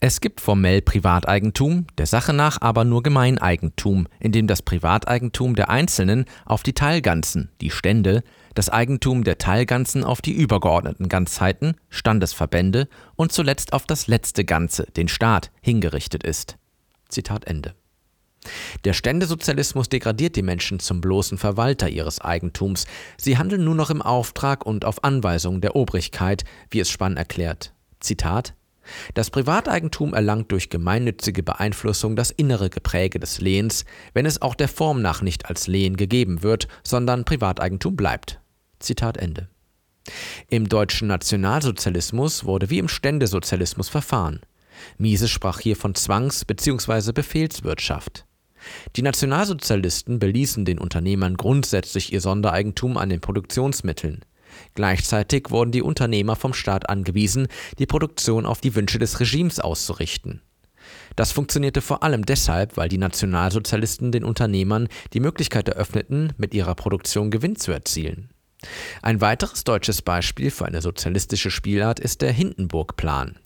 es 0.00 0.20
gibt 0.20 0.40
formell 0.40 0.82
Privateigentum, 0.82 1.86
der 1.98 2.06
Sache 2.06 2.32
nach 2.32 2.60
aber 2.60 2.84
nur 2.84 3.02
Gemeineigentum, 3.02 4.06
in 4.20 4.32
dem 4.32 4.46
das 4.46 4.62
Privateigentum 4.62 5.54
der 5.54 5.70
Einzelnen 5.70 6.26
auf 6.44 6.62
die 6.62 6.72
Teilganzen, 6.72 7.50
die 7.60 7.70
Stände, 7.70 8.22
das 8.54 8.70
Eigentum 8.70 9.24
der 9.24 9.38
Teilganzen 9.38 10.04
auf 10.04 10.22
die 10.22 10.32
übergeordneten 10.32 11.08
Ganzheiten, 11.08 11.76
Standesverbände 11.88 12.88
und 13.16 13.32
zuletzt 13.32 13.72
auf 13.72 13.86
das 13.86 14.06
letzte 14.06 14.44
Ganze, 14.44 14.86
den 14.96 15.08
Staat, 15.08 15.50
hingerichtet 15.60 16.22
ist. 16.24 16.56
Zitat 17.08 17.44
Ende. 17.44 17.74
Der 18.84 18.92
Ständesozialismus 18.92 19.88
degradiert 19.88 20.36
die 20.36 20.42
Menschen 20.42 20.80
zum 20.80 21.00
bloßen 21.00 21.38
Verwalter 21.38 21.88
ihres 21.88 22.20
Eigentums. 22.20 22.86
Sie 23.16 23.38
handeln 23.38 23.64
nur 23.64 23.74
noch 23.74 23.90
im 23.90 24.02
Auftrag 24.02 24.64
und 24.66 24.84
auf 24.84 25.04
Anweisung 25.04 25.60
der 25.60 25.76
Obrigkeit, 25.76 26.44
wie 26.70 26.80
es 26.80 26.90
Spann 26.90 27.16
erklärt. 27.16 27.72
Zitat 28.00 28.54
Das 29.14 29.30
Privateigentum 29.30 30.14
erlangt 30.14 30.52
durch 30.52 30.70
gemeinnützige 30.70 31.42
Beeinflussung 31.42 32.16
das 32.16 32.30
innere 32.30 32.70
Gepräge 32.70 33.18
des 33.18 33.40
Lehens, 33.40 33.84
wenn 34.14 34.26
es 34.26 34.42
auch 34.42 34.54
der 34.54 34.68
Form 34.68 35.02
nach 35.02 35.22
nicht 35.22 35.46
als 35.46 35.66
Lehen 35.66 35.96
gegeben 35.96 36.42
wird, 36.42 36.68
sondern 36.82 37.24
Privateigentum 37.24 37.96
bleibt. 37.96 38.40
Zitat 38.78 39.16
Ende. 39.16 39.48
Im 40.48 40.68
deutschen 40.68 41.08
Nationalsozialismus 41.08 42.44
wurde 42.44 42.70
wie 42.70 42.78
im 42.78 42.88
Ständesozialismus 42.88 43.88
verfahren. 43.88 44.40
Mises 44.98 45.30
sprach 45.30 45.60
hier 45.60 45.76
von 45.76 45.94
Zwangs- 45.94 46.44
bzw. 46.44 47.12
Befehlswirtschaft. 47.12 48.26
Die 48.96 49.02
Nationalsozialisten 49.02 50.18
beließen 50.18 50.64
den 50.64 50.78
Unternehmern 50.78 51.36
grundsätzlich 51.36 52.12
ihr 52.12 52.20
Sondereigentum 52.20 52.96
an 52.96 53.08
den 53.08 53.20
Produktionsmitteln. 53.20 54.24
Gleichzeitig 54.74 55.50
wurden 55.50 55.72
die 55.72 55.82
Unternehmer 55.82 56.36
vom 56.36 56.54
Staat 56.54 56.88
angewiesen, 56.88 57.48
die 57.78 57.86
Produktion 57.86 58.46
auf 58.46 58.60
die 58.60 58.74
Wünsche 58.74 58.98
des 58.98 59.20
Regimes 59.20 59.60
auszurichten. 59.60 60.40
Das 61.16 61.32
funktionierte 61.32 61.80
vor 61.80 62.02
allem 62.02 62.24
deshalb, 62.24 62.76
weil 62.76 62.88
die 62.88 62.98
Nationalsozialisten 62.98 64.12
den 64.12 64.24
Unternehmern 64.24 64.88
die 65.12 65.20
Möglichkeit 65.20 65.68
eröffneten, 65.68 66.32
mit 66.36 66.54
ihrer 66.54 66.74
Produktion 66.74 67.30
Gewinn 67.30 67.56
zu 67.56 67.72
erzielen. 67.72 68.30
Ein 69.02 69.20
weiteres 69.20 69.64
deutsches 69.64 70.02
Beispiel 70.02 70.50
für 70.50 70.66
eine 70.66 70.82
sozialistische 70.82 71.50
Spielart 71.50 72.00
ist 72.00 72.22
der 72.22 72.32
Hindenburg-Plan. 72.32 73.38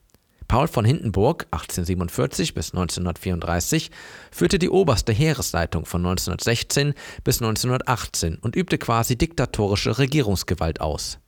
Paul 0.51 0.67
von 0.67 0.85
Hindenburg 0.85 1.47
(1847 1.53 2.55
bis 2.55 2.73
1934) 2.73 3.93
führte 4.33 4.59
die 4.59 4.69
oberste 4.69 5.13
Heeresleitung 5.13 5.87
von 5.87 6.01
1916 6.01 6.95
bis 7.23 7.41
1918 7.41 8.35
und 8.35 8.57
übte 8.57 8.77
quasi 8.77 9.17
diktatorische 9.17 9.99
Regierungsgewalt 9.99 10.81
aus. 10.81 11.21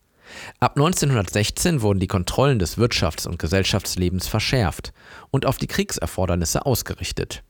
Ab 0.58 0.72
1916 0.72 1.82
wurden 1.82 2.00
die 2.00 2.08
Kontrollen 2.08 2.58
des 2.58 2.78
Wirtschafts 2.78 3.24
und 3.26 3.38
Gesellschaftslebens 3.38 4.26
verschärft 4.26 4.92
und 5.30 5.46
auf 5.46 5.56
die 5.56 5.68
Kriegserfordernisse 5.68 6.66
ausgerichtet. 6.66 7.44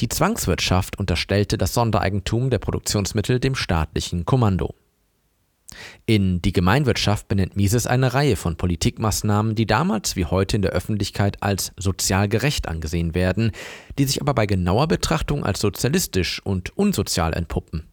Die 0.00 0.08
Zwangswirtschaft 0.08 0.98
unterstellte 0.98 1.56
das 1.56 1.72
Sondereigentum 1.72 2.50
der 2.50 2.58
Produktionsmittel 2.58 3.38
dem 3.38 3.54
staatlichen 3.54 4.24
Kommando 4.24 4.74
in 6.06 6.40
Die 6.40 6.52
Gemeinwirtschaft 6.52 7.28
benennt 7.28 7.56
Mises 7.56 7.86
eine 7.86 8.14
Reihe 8.14 8.36
von 8.36 8.56
Politikmaßnahmen, 8.56 9.54
die 9.54 9.66
damals 9.66 10.16
wie 10.16 10.24
heute 10.24 10.56
in 10.56 10.62
der 10.62 10.70
Öffentlichkeit 10.72 11.42
als 11.42 11.72
sozial 11.76 12.28
gerecht 12.28 12.68
angesehen 12.68 13.14
werden, 13.14 13.52
die 13.98 14.04
sich 14.04 14.20
aber 14.20 14.34
bei 14.34 14.46
genauer 14.46 14.88
Betrachtung 14.88 15.44
als 15.44 15.60
sozialistisch 15.60 16.40
und 16.44 16.76
unsozial 16.76 17.32
entpuppen. 17.34 17.88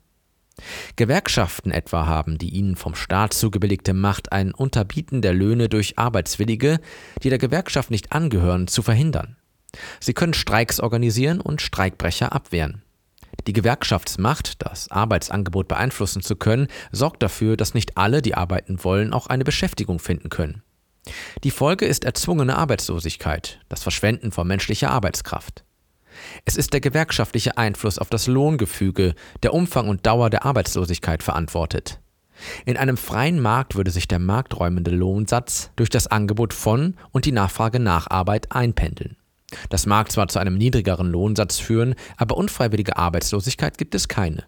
Gewerkschaften 0.96 1.72
etwa 1.72 2.06
haben 2.06 2.38
die 2.38 2.50
ihnen 2.50 2.76
vom 2.76 2.94
Staat 2.94 3.34
zugebilligte 3.34 3.94
Macht, 3.94 4.32
ein 4.32 4.54
Unterbieten 4.54 5.24
der 5.24 5.34
Löhne 5.34 5.68
durch 5.68 5.98
Arbeitswillige, 5.98 6.80
die 7.24 7.30
der 7.30 7.40
Gewerkschaft 7.40 7.90
nicht 7.90 8.12
angehören, 8.12 8.68
zu 8.68 8.84
verhindern. 8.84 9.38
Sie 10.00 10.14
können 10.14 10.36
Streiks 10.36 10.80
organisieren 10.80 11.42
und 11.42 11.62
Streikbrecher 11.62 12.34
abwehren. 12.34 12.84
Die 13.48 13.54
Gewerkschaftsmacht, 13.54 14.62
das 14.64 14.90
Arbeitsangebot 14.90 15.68
beeinflussen 15.68 16.22
zu 16.22 16.36
können, 16.36 16.68
sorgt 16.92 17.24
dafür, 17.24 17.58
dass 17.58 17.74
nicht 17.74 17.98
alle, 17.98 18.22
die 18.22 18.36
arbeiten 18.36 18.84
wollen, 18.84 19.14
auch 19.14 19.28
eine 19.28 19.44
Beschäftigung 19.44 20.00
finden 20.00 20.30
können. 20.30 20.64
Die 21.44 21.52
Folge 21.52 21.86
ist 21.86 22.06
erzwungene 22.06 22.56
Arbeitslosigkeit, 22.56 23.60
das 23.68 23.84
Verschwenden 23.84 24.32
von 24.32 24.48
menschlicher 24.48 24.92
Arbeitskraft. 24.92 25.66
Es 26.46 26.56
ist 26.56 26.74
der 26.74 26.80
gewerkschaftliche 26.80 27.58
Einfluss 27.58 28.00
auf 28.00 28.10
das 28.10 28.28
Lohngefüge, 28.28 29.16
der 29.42 29.54
Umfang 29.54 29.90
und 29.90 30.06
Dauer 30.06 30.30
der 30.30 30.46
Arbeitslosigkeit 30.46 31.24
verantwortet. 31.24 32.00
In 32.66 32.78
einem 32.78 32.98
freien 32.98 33.40
Markt 33.40 33.76
würde 33.76 33.92
sich 33.92 34.08
der 34.08 34.20
markträumende 34.20 34.92
Lohnsatz 34.92 35.72
durch 35.76 35.90
das 35.90 36.08
Angebot 36.08 36.54
von 36.54 36.96
und 37.12 37.26
die 37.26 37.32
Nachfrage 37.32 37.80
nach 37.80 38.10
Arbeit 38.10 38.52
einpendeln. 38.52 39.18
Das 39.70 39.86
mag 39.86 40.12
zwar 40.12 40.28
zu 40.28 40.40
einem 40.40 40.58
niedrigeren 40.58 41.10
Lohnsatz 41.10 41.60
führen, 41.60 41.96
aber 42.18 42.38
unfreiwillige 42.38 42.98
Arbeitslosigkeit 42.98 43.78
gibt 43.78 43.96
es 43.96 44.08
keine. 44.08 44.46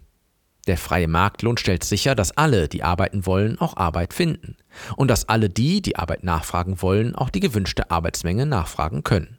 Der 0.67 0.77
freie 0.77 1.07
Marktlohn 1.07 1.57
stellt 1.57 1.83
sicher, 1.83 2.15
dass 2.15 2.35
alle, 2.35 2.67
die 2.67 2.83
arbeiten 2.83 3.25
wollen, 3.25 3.59
auch 3.59 3.77
Arbeit 3.77 4.13
finden. 4.13 4.57
Und 4.95 5.09
dass 5.09 5.29
alle 5.29 5.49
die, 5.49 5.81
die 5.81 5.95
Arbeit 5.95 6.23
nachfragen 6.23 6.81
wollen, 6.81 7.15
auch 7.15 7.29
die 7.29 7.39
gewünschte 7.39 7.91
Arbeitsmenge 7.91 8.45
nachfragen 8.45 9.03
können. 9.03 9.37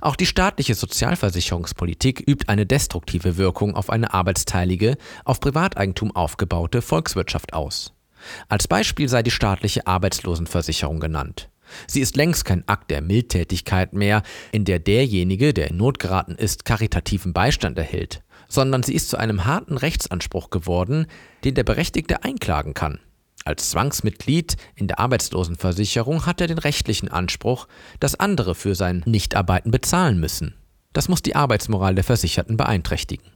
Auch 0.00 0.16
die 0.16 0.26
staatliche 0.26 0.74
Sozialversicherungspolitik 0.74 2.22
übt 2.28 2.48
eine 2.48 2.66
destruktive 2.66 3.36
Wirkung 3.36 3.74
auf 3.74 3.90
eine 3.90 4.12
arbeitsteilige, 4.12 4.96
auf 5.24 5.40
Privateigentum 5.40 6.14
aufgebaute 6.14 6.82
Volkswirtschaft 6.82 7.54
aus. 7.54 7.94
Als 8.48 8.68
Beispiel 8.68 9.08
sei 9.08 9.22
die 9.22 9.30
staatliche 9.30 9.86
Arbeitslosenversicherung 9.86 11.00
genannt. 11.00 11.48
Sie 11.86 12.00
ist 12.00 12.16
längst 12.16 12.44
kein 12.44 12.66
Akt 12.68 12.90
der 12.90 13.00
Mildtätigkeit 13.00 13.92
mehr, 13.92 14.22
in 14.52 14.64
der 14.64 14.78
derjenige, 14.78 15.52
der 15.52 15.70
in 15.70 15.76
Not 15.76 15.98
geraten 15.98 16.34
ist, 16.34 16.64
karitativen 16.64 17.32
Beistand 17.32 17.78
erhält, 17.78 18.22
sondern 18.48 18.82
sie 18.82 18.94
ist 18.94 19.08
zu 19.08 19.16
einem 19.16 19.44
harten 19.44 19.76
Rechtsanspruch 19.76 20.50
geworden, 20.50 21.06
den 21.44 21.54
der 21.54 21.64
Berechtigte 21.64 22.24
einklagen 22.24 22.74
kann. 22.74 23.00
Als 23.44 23.70
Zwangsmitglied 23.70 24.56
in 24.74 24.88
der 24.88 24.98
Arbeitslosenversicherung 24.98 26.26
hat 26.26 26.40
er 26.40 26.48
den 26.48 26.58
rechtlichen 26.58 27.08
Anspruch, 27.08 27.68
dass 28.00 28.18
andere 28.18 28.56
für 28.56 28.74
sein 28.74 29.02
Nichtarbeiten 29.06 29.70
bezahlen 29.70 30.18
müssen. 30.18 30.54
Das 30.92 31.08
muss 31.08 31.22
die 31.22 31.36
Arbeitsmoral 31.36 31.94
der 31.94 32.04
Versicherten 32.04 32.56
beeinträchtigen. 32.56 33.30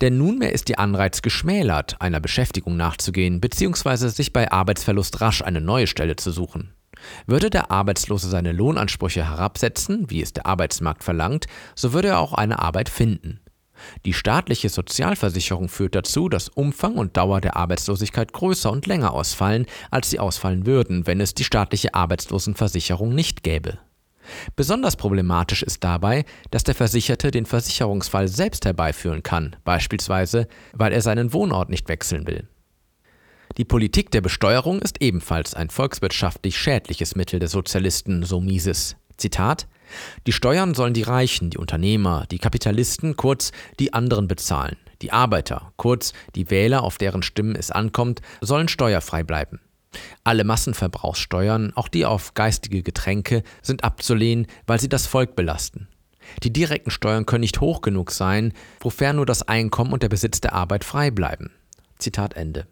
Denn 0.00 0.18
nunmehr 0.18 0.52
ist 0.52 0.68
die 0.68 0.78
Anreiz 0.78 1.22
geschmälert, 1.22 2.00
einer 2.00 2.20
Beschäftigung 2.20 2.76
nachzugehen 2.76 3.40
bzw. 3.40 4.08
sich 4.08 4.32
bei 4.32 4.50
Arbeitsverlust 4.50 5.20
rasch 5.20 5.42
eine 5.42 5.60
neue 5.60 5.86
Stelle 5.86 6.16
zu 6.16 6.30
suchen. 6.30 6.72
Würde 7.26 7.50
der 7.50 7.70
Arbeitslose 7.70 8.28
seine 8.28 8.52
Lohnansprüche 8.52 9.28
herabsetzen, 9.28 10.10
wie 10.10 10.22
es 10.22 10.32
der 10.32 10.46
Arbeitsmarkt 10.46 11.04
verlangt, 11.04 11.46
so 11.74 11.92
würde 11.92 12.08
er 12.08 12.18
auch 12.18 12.32
eine 12.32 12.58
Arbeit 12.58 12.88
finden. 12.88 13.40
Die 14.04 14.12
staatliche 14.12 14.68
Sozialversicherung 14.68 15.68
führt 15.68 15.94
dazu, 15.94 16.28
dass 16.28 16.48
Umfang 16.48 16.94
und 16.94 17.16
Dauer 17.16 17.40
der 17.40 17.56
Arbeitslosigkeit 17.56 18.32
größer 18.32 18.70
und 18.70 18.86
länger 18.86 19.12
ausfallen, 19.12 19.66
als 19.90 20.10
sie 20.10 20.18
ausfallen 20.18 20.66
würden, 20.66 21.06
wenn 21.06 21.20
es 21.20 21.34
die 21.34 21.44
staatliche 21.44 21.94
Arbeitslosenversicherung 21.94 23.14
nicht 23.14 23.42
gäbe. 23.42 23.78
Besonders 24.54 24.96
problematisch 24.96 25.62
ist 25.62 25.82
dabei, 25.82 26.24
dass 26.50 26.62
der 26.62 26.76
Versicherte 26.76 27.30
den 27.32 27.46
Versicherungsfall 27.46 28.28
selbst 28.28 28.64
herbeiführen 28.64 29.22
kann, 29.22 29.56
beispielsweise 29.64 30.46
weil 30.72 30.92
er 30.92 31.02
seinen 31.02 31.32
Wohnort 31.32 31.70
nicht 31.70 31.88
wechseln 31.88 32.26
will. 32.26 32.48
Die 33.58 33.66
Politik 33.66 34.10
der 34.10 34.22
Besteuerung 34.22 34.80
ist 34.80 35.02
ebenfalls 35.02 35.52
ein 35.52 35.68
volkswirtschaftlich 35.68 36.56
schädliches 36.56 37.14
Mittel 37.16 37.38
der 37.38 37.50
Sozialisten, 37.50 38.22
so 38.22 38.40
Mises. 38.40 38.96
Zitat 39.18 39.68
Die 40.26 40.32
Steuern 40.32 40.74
sollen 40.74 40.94
die 40.94 41.02
Reichen, 41.02 41.50
die 41.50 41.58
Unternehmer, 41.58 42.24
die 42.30 42.38
Kapitalisten, 42.38 43.14
kurz 43.14 43.52
die 43.78 43.92
anderen 43.92 44.26
bezahlen. 44.26 44.78
Die 45.02 45.12
Arbeiter, 45.12 45.72
kurz 45.76 46.14
die 46.34 46.48
Wähler, 46.48 46.82
auf 46.82 46.96
deren 46.96 47.22
Stimmen 47.22 47.54
es 47.54 47.70
ankommt, 47.70 48.22
sollen 48.40 48.68
steuerfrei 48.68 49.22
bleiben. 49.22 49.60
Alle 50.24 50.44
Massenverbrauchssteuern, 50.44 51.72
auch 51.74 51.88
die 51.88 52.06
auf 52.06 52.32
geistige 52.32 52.82
Getränke, 52.82 53.42
sind 53.60 53.84
abzulehnen, 53.84 54.46
weil 54.66 54.80
sie 54.80 54.88
das 54.88 55.06
Volk 55.06 55.36
belasten. 55.36 55.88
Die 56.42 56.52
direkten 56.54 56.90
Steuern 56.90 57.26
können 57.26 57.42
nicht 57.42 57.60
hoch 57.60 57.82
genug 57.82 58.12
sein, 58.12 58.54
wofern 58.80 59.16
nur 59.16 59.26
das 59.26 59.42
Einkommen 59.42 59.92
und 59.92 60.02
der 60.02 60.08
Besitz 60.08 60.40
der 60.40 60.54
Arbeit 60.54 60.84
frei 60.84 61.10
bleiben. 61.10 61.50
Zitat 61.98 62.34
Ende. 62.34 62.66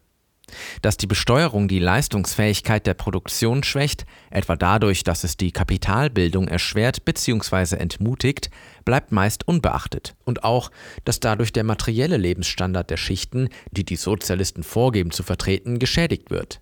Dass 0.83 0.97
die 0.97 1.07
Besteuerung 1.07 1.69
die 1.69 1.79
Leistungsfähigkeit 1.79 2.87
der 2.87 2.95
Produktion 2.95 3.63
schwächt, 3.63 4.07
etwa 4.31 4.57
dadurch, 4.57 5.05
dass 5.05 5.25
es 5.25 5.37
die 5.37 5.53
Kapitalbildung 5.53 6.49
erschwert 6.49 7.05
bzw. 7.05 7.77
entmutigt, 7.77 8.51
bleibt 8.85 9.13
meist 9.13 9.47
unbeachtet. 9.47 10.15
Und 10.25 10.45
auch, 10.45 10.71
dass 11.05 11.21
dadurch 11.21 11.53
der 11.53 11.65
materielle 11.65 12.17
Lebensstandard 12.17 12.91
der 12.91 12.97
Schichten, 12.97 13.49
die 13.71 13.85
die 13.85 13.97
Sozialisten 13.97 14.63
vorgeben 14.63 15.11
zu 15.11 15.23
vertreten, 15.23 15.79
geschädigt 15.79 16.31
wird. 16.31 16.61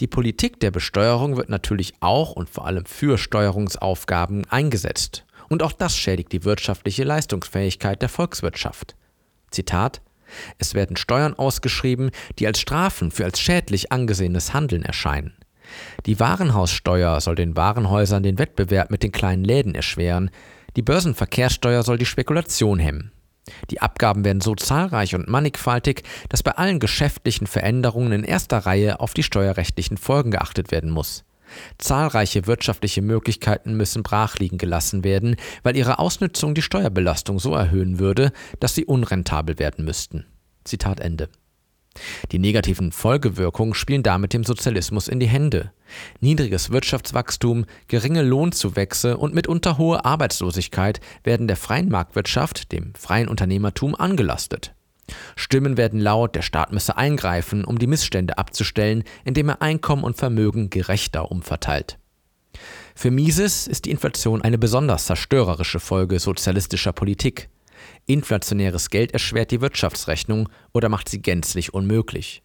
Die 0.00 0.06
Politik 0.06 0.60
der 0.60 0.70
Besteuerung 0.70 1.36
wird 1.36 1.48
natürlich 1.48 1.94
auch 2.00 2.32
und 2.32 2.50
vor 2.50 2.66
allem 2.66 2.86
für 2.86 3.18
Steuerungsaufgaben 3.18 4.44
eingesetzt. 4.50 5.24
Und 5.48 5.62
auch 5.62 5.72
das 5.72 5.96
schädigt 5.96 6.32
die 6.32 6.44
wirtschaftliche 6.44 7.04
Leistungsfähigkeit 7.04 8.02
der 8.02 8.08
Volkswirtschaft. 8.08 8.96
Zitat 9.50 10.02
es 10.58 10.74
werden 10.74 10.96
Steuern 10.96 11.34
ausgeschrieben, 11.34 12.10
die 12.38 12.46
als 12.46 12.60
Strafen 12.60 13.10
für 13.10 13.24
als 13.24 13.40
schädlich 13.40 13.92
angesehenes 13.92 14.54
Handeln 14.54 14.82
erscheinen. 14.82 15.34
Die 16.06 16.20
Warenhaussteuer 16.20 17.20
soll 17.20 17.34
den 17.34 17.56
Warenhäusern 17.56 18.22
den 18.22 18.38
Wettbewerb 18.38 18.90
mit 18.90 19.02
den 19.02 19.12
kleinen 19.12 19.44
Läden 19.44 19.74
erschweren, 19.74 20.30
die 20.76 20.82
Börsenverkehrssteuer 20.82 21.82
soll 21.82 21.98
die 21.98 22.06
Spekulation 22.06 22.78
hemmen. 22.78 23.10
Die 23.70 23.80
Abgaben 23.80 24.24
werden 24.24 24.40
so 24.40 24.54
zahlreich 24.54 25.14
und 25.14 25.28
mannigfaltig, 25.28 26.02
dass 26.28 26.42
bei 26.42 26.52
allen 26.52 26.80
geschäftlichen 26.80 27.46
Veränderungen 27.46 28.12
in 28.12 28.24
erster 28.24 28.58
Reihe 28.58 29.00
auf 29.00 29.14
die 29.14 29.22
steuerrechtlichen 29.22 29.96
Folgen 29.96 30.30
geachtet 30.30 30.70
werden 30.70 30.90
muss. 30.90 31.24
Zahlreiche 31.78 32.46
wirtschaftliche 32.46 33.02
Möglichkeiten 33.02 33.74
müssen 33.76 34.02
brachliegen 34.02 34.58
gelassen 34.58 35.04
werden, 35.04 35.36
weil 35.62 35.76
ihre 35.76 35.98
Ausnutzung 35.98 36.54
die 36.54 36.62
Steuerbelastung 36.62 37.38
so 37.38 37.54
erhöhen 37.54 37.98
würde, 37.98 38.32
dass 38.60 38.74
sie 38.74 38.84
unrentabel 38.84 39.58
werden 39.58 39.84
müssten. 39.84 40.26
Zitat 40.64 41.00
Ende. 41.00 41.28
Die 42.30 42.38
negativen 42.38 42.92
Folgewirkungen 42.92 43.74
spielen 43.74 44.02
damit 44.02 44.32
dem 44.34 44.44
Sozialismus 44.44 45.08
in 45.08 45.18
die 45.18 45.28
Hände. 45.28 45.72
Niedriges 46.20 46.70
Wirtschaftswachstum, 46.70 47.64
geringe 47.88 48.22
Lohnzuwächse 48.22 49.16
und 49.16 49.34
mitunter 49.34 49.78
hohe 49.78 50.04
Arbeitslosigkeit 50.04 51.00
werden 51.24 51.46
der 51.46 51.56
freien 51.56 51.88
Marktwirtschaft, 51.88 52.70
dem 52.72 52.94
freien 52.94 53.28
Unternehmertum, 53.28 53.94
angelastet. 53.94 54.75
Stimmen 55.36 55.76
werden 55.76 56.00
laut, 56.00 56.34
der 56.34 56.42
Staat 56.42 56.72
müsse 56.72 56.96
eingreifen, 56.96 57.64
um 57.64 57.78
die 57.78 57.86
Missstände 57.86 58.38
abzustellen, 58.38 59.04
indem 59.24 59.50
er 59.50 59.62
Einkommen 59.62 60.04
und 60.04 60.16
Vermögen 60.16 60.70
gerechter 60.70 61.30
umverteilt. 61.30 61.98
Für 62.94 63.10
Mises 63.10 63.66
ist 63.66 63.84
die 63.84 63.90
Inflation 63.90 64.42
eine 64.42 64.58
besonders 64.58 65.06
zerstörerische 65.06 65.80
Folge 65.80 66.18
sozialistischer 66.18 66.92
Politik. 66.92 67.48
Inflationäres 68.06 68.90
Geld 68.90 69.12
erschwert 69.12 69.50
die 69.50 69.60
Wirtschaftsrechnung 69.60 70.48
oder 70.72 70.88
macht 70.88 71.08
sie 71.08 71.20
gänzlich 71.20 71.74
unmöglich. 71.74 72.42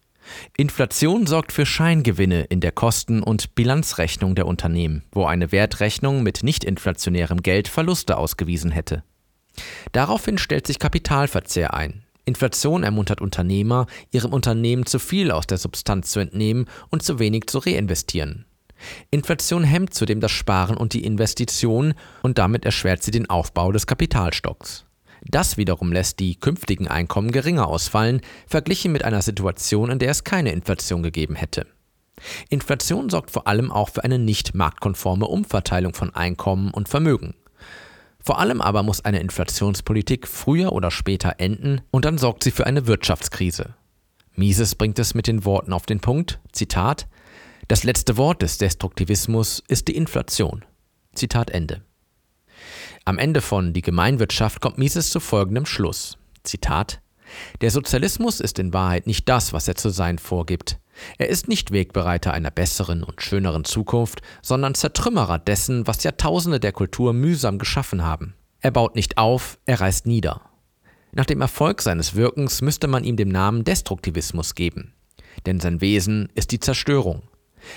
Inflation 0.56 1.26
sorgt 1.26 1.52
für 1.52 1.66
Scheingewinne 1.66 2.44
in 2.44 2.60
der 2.60 2.72
Kosten- 2.72 3.22
und 3.22 3.54
Bilanzrechnung 3.54 4.34
der 4.34 4.46
Unternehmen, 4.46 5.04
wo 5.10 5.24
eine 5.24 5.50
Wertrechnung 5.50 6.22
mit 6.22 6.42
nicht 6.42 6.64
inflationärem 6.64 7.42
Geld 7.42 7.66
Verluste 7.66 8.16
ausgewiesen 8.16 8.70
hätte. 8.70 9.02
Daraufhin 9.92 10.38
stellt 10.38 10.66
sich 10.66 10.78
Kapitalverzehr 10.78 11.74
ein. 11.74 12.04
Inflation 12.24 12.84
ermuntert 12.84 13.20
Unternehmer, 13.20 13.86
ihrem 14.10 14.32
Unternehmen 14.32 14.86
zu 14.86 14.98
viel 14.98 15.30
aus 15.30 15.46
der 15.46 15.58
Substanz 15.58 16.10
zu 16.10 16.20
entnehmen 16.20 16.66
und 16.90 17.02
zu 17.02 17.18
wenig 17.18 17.46
zu 17.46 17.58
reinvestieren. 17.58 18.46
Inflation 19.10 19.64
hemmt 19.64 19.94
zudem 19.94 20.20
das 20.20 20.32
Sparen 20.32 20.76
und 20.76 20.92
die 20.92 21.04
Investition 21.04 21.94
und 22.22 22.38
damit 22.38 22.64
erschwert 22.64 23.02
sie 23.02 23.10
den 23.10 23.30
Aufbau 23.30 23.72
des 23.72 23.86
Kapitalstocks. 23.86 24.86
Das 25.24 25.56
wiederum 25.56 25.92
lässt 25.92 26.18
die 26.18 26.34
künftigen 26.34 26.88
Einkommen 26.88 27.30
geringer 27.30 27.68
ausfallen, 27.68 28.20
verglichen 28.46 28.90
mit 28.90 29.04
einer 29.04 29.22
Situation, 29.22 29.90
in 29.90 30.00
der 30.00 30.10
es 30.10 30.24
keine 30.24 30.52
Inflation 30.52 31.02
gegeben 31.02 31.36
hätte. 31.36 31.66
Inflation 32.48 33.08
sorgt 33.08 33.30
vor 33.30 33.46
allem 33.46 33.70
auch 33.70 33.88
für 33.88 34.04
eine 34.04 34.18
nicht 34.18 34.54
marktkonforme 34.54 35.26
Umverteilung 35.26 35.94
von 35.94 36.14
Einkommen 36.14 36.70
und 36.70 36.88
Vermögen. 36.88 37.34
Vor 38.24 38.38
allem 38.38 38.60
aber 38.60 38.82
muss 38.82 39.04
eine 39.04 39.20
Inflationspolitik 39.20 40.28
früher 40.28 40.72
oder 40.72 40.90
später 40.90 41.34
enden 41.38 41.80
und 41.90 42.04
dann 42.04 42.18
sorgt 42.18 42.44
sie 42.44 42.50
für 42.50 42.66
eine 42.66 42.86
Wirtschaftskrise. 42.86 43.74
Mises 44.34 44.74
bringt 44.74 44.98
es 44.98 45.14
mit 45.14 45.26
den 45.26 45.44
Worten 45.44 45.72
auf 45.72 45.86
den 45.86 46.00
Punkt, 46.00 46.40
Zitat, 46.52 47.08
das 47.68 47.84
letzte 47.84 48.16
Wort 48.16 48.42
des 48.42 48.58
Destruktivismus 48.58 49.62
ist 49.66 49.88
die 49.88 49.96
Inflation. 49.96 50.64
Zitat 51.14 51.50
Ende. 51.50 51.82
Am 53.04 53.18
Ende 53.18 53.40
von 53.40 53.72
Die 53.72 53.82
Gemeinwirtschaft 53.82 54.60
kommt 54.60 54.78
Mises 54.78 55.10
zu 55.10 55.20
folgendem 55.20 55.66
Schluss. 55.66 56.18
Zitat 56.44 57.00
Der 57.60 57.70
Sozialismus 57.70 58.40
ist 58.40 58.58
in 58.58 58.72
Wahrheit 58.72 59.06
nicht 59.06 59.28
das, 59.28 59.52
was 59.52 59.68
er 59.68 59.74
zu 59.74 59.90
sein 59.90 60.18
vorgibt. 60.18 60.78
Er 61.18 61.28
ist 61.28 61.48
nicht 61.48 61.70
Wegbereiter 61.70 62.32
einer 62.32 62.50
besseren 62.50 63.02
und 63.02 63.22
schöneren 63.22 63.64
Zukunft, 63.64 64.22
sondern 64.42 64.74
Zertrümmerer 64.74 65.38
dessen, 65.38 65.86
was 65.86 66.02
Jahrtausende 66.02 66.60
der 66.60 66.72
Kultur 66.72 67.12
mühsam 67.12 67.58
geschaffen 67.58 68.02
haben. 68.02 68.34
Er 68.60 68.70
baut 68.70 68.94
nicht 68.94 69.18
auf, 69.18 69.58
er 69.66 69.80
reißt 69.80 70.06
nieder. 70.06 70.42
Nach 71.12 71.26
dem 71.26 71.40
Erfolg 71.40 71.82
seines 71.82 72.14
Wirkens 72.14 72.62
müsste 72.62 72.86
man 72.86 73.04
ihm 73.04 73.16
den 73.16 73.28
Namen 73.28 73.64
Destruktivismus 73.64 74.54
geben. 74.54 74.94
Denn 75.46 75.60
sein 75.60 75.80
Wesen 75.80 76.28
ist 76.34 76.52
die 76.52 76.60
Zerstörung. 76.60 77.22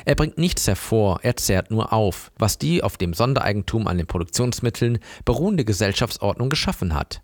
Er 0.05 0.15
bringt 0.15 0.37
nichts 0.37 0.67
hervor, 0.67 1.19
er 1.21 1.35
zehrt 1.35 1.69
nur 1.69 1.93
auf, 1.93 2.31
was 2.37 2.57
die 2.57 2.81
auf 2.81 2.97
dem 2.97 3.13
Sondereigentum 3.13 3.87
an 3.87 3.97
den 3.97 4.07
Produktionsmitteln 4.07 4.99
beruhende 5.25 5.65
Gesellschaftsordnung 5.65 6.49
geschaffen 6.49 6.93
hat. 6.93 7.21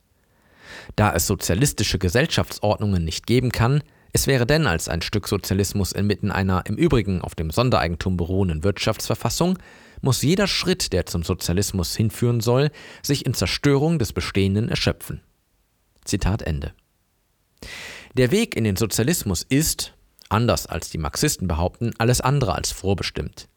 Da 0.95 1.13
es 1.13 1.27
sozialistische 1.27 1.99
Gesellschaftsordnungen 1.99 3.03
nicht 3.03 3.25
geben 3.25 3.51
kann, 3.51 3.83
es 4.13 4.27
wäre 4.27 4.45
denn 4.45 4.67
als 4.67 4.89
ein 4.89 5.01
Stück 5.01 5.27
Sozialismus 5.27 5.91
inmitten 5.91 6.31
einer 6.31 6.65
im 6.65 6.75
Übrigen 6.75 7.21
auf 7.21 7.35
dem 7.35 7.49
Sondereigentum 7.49 8.17
beruhenden 8.17 8.63
Wirtschaftsverfassung, 8.63 9.57
muss 10.01 10.21
jeder 10.21 10.47
Schritt, 10.47 10.93
der 10.93 11.05
zum 11.05 11.23
Sozialismus 11.23 11.95
hinführen 11.95 12.41
soll, 12.41 12.71
sich 13.01 13.25
in 13.25 13.33
Zerstörung 13.33 13.99
des 13.99 14.13
Bestehenden 14.13 14.67
erschöpfen. 14.67 15.21
Zitat 16.03 16.41
Ende. 16.41 16.73
Der 18.17 18.31
Weg 18.31 18.55
in 18.55 18.63
den 18.63 18.75
Sozialismus 18.75 19.45
ist, 19.47 19.93
anders 20.27 20.65
als 20.65 20.89
die 20.89 20.97
Marxisten 20.97 21.47
behaupten, 21.47 21.91
alles 21.97 22.19
andere 22.19 22.55
als 22.55 22.71
vorbestimmt. 22.71 23.47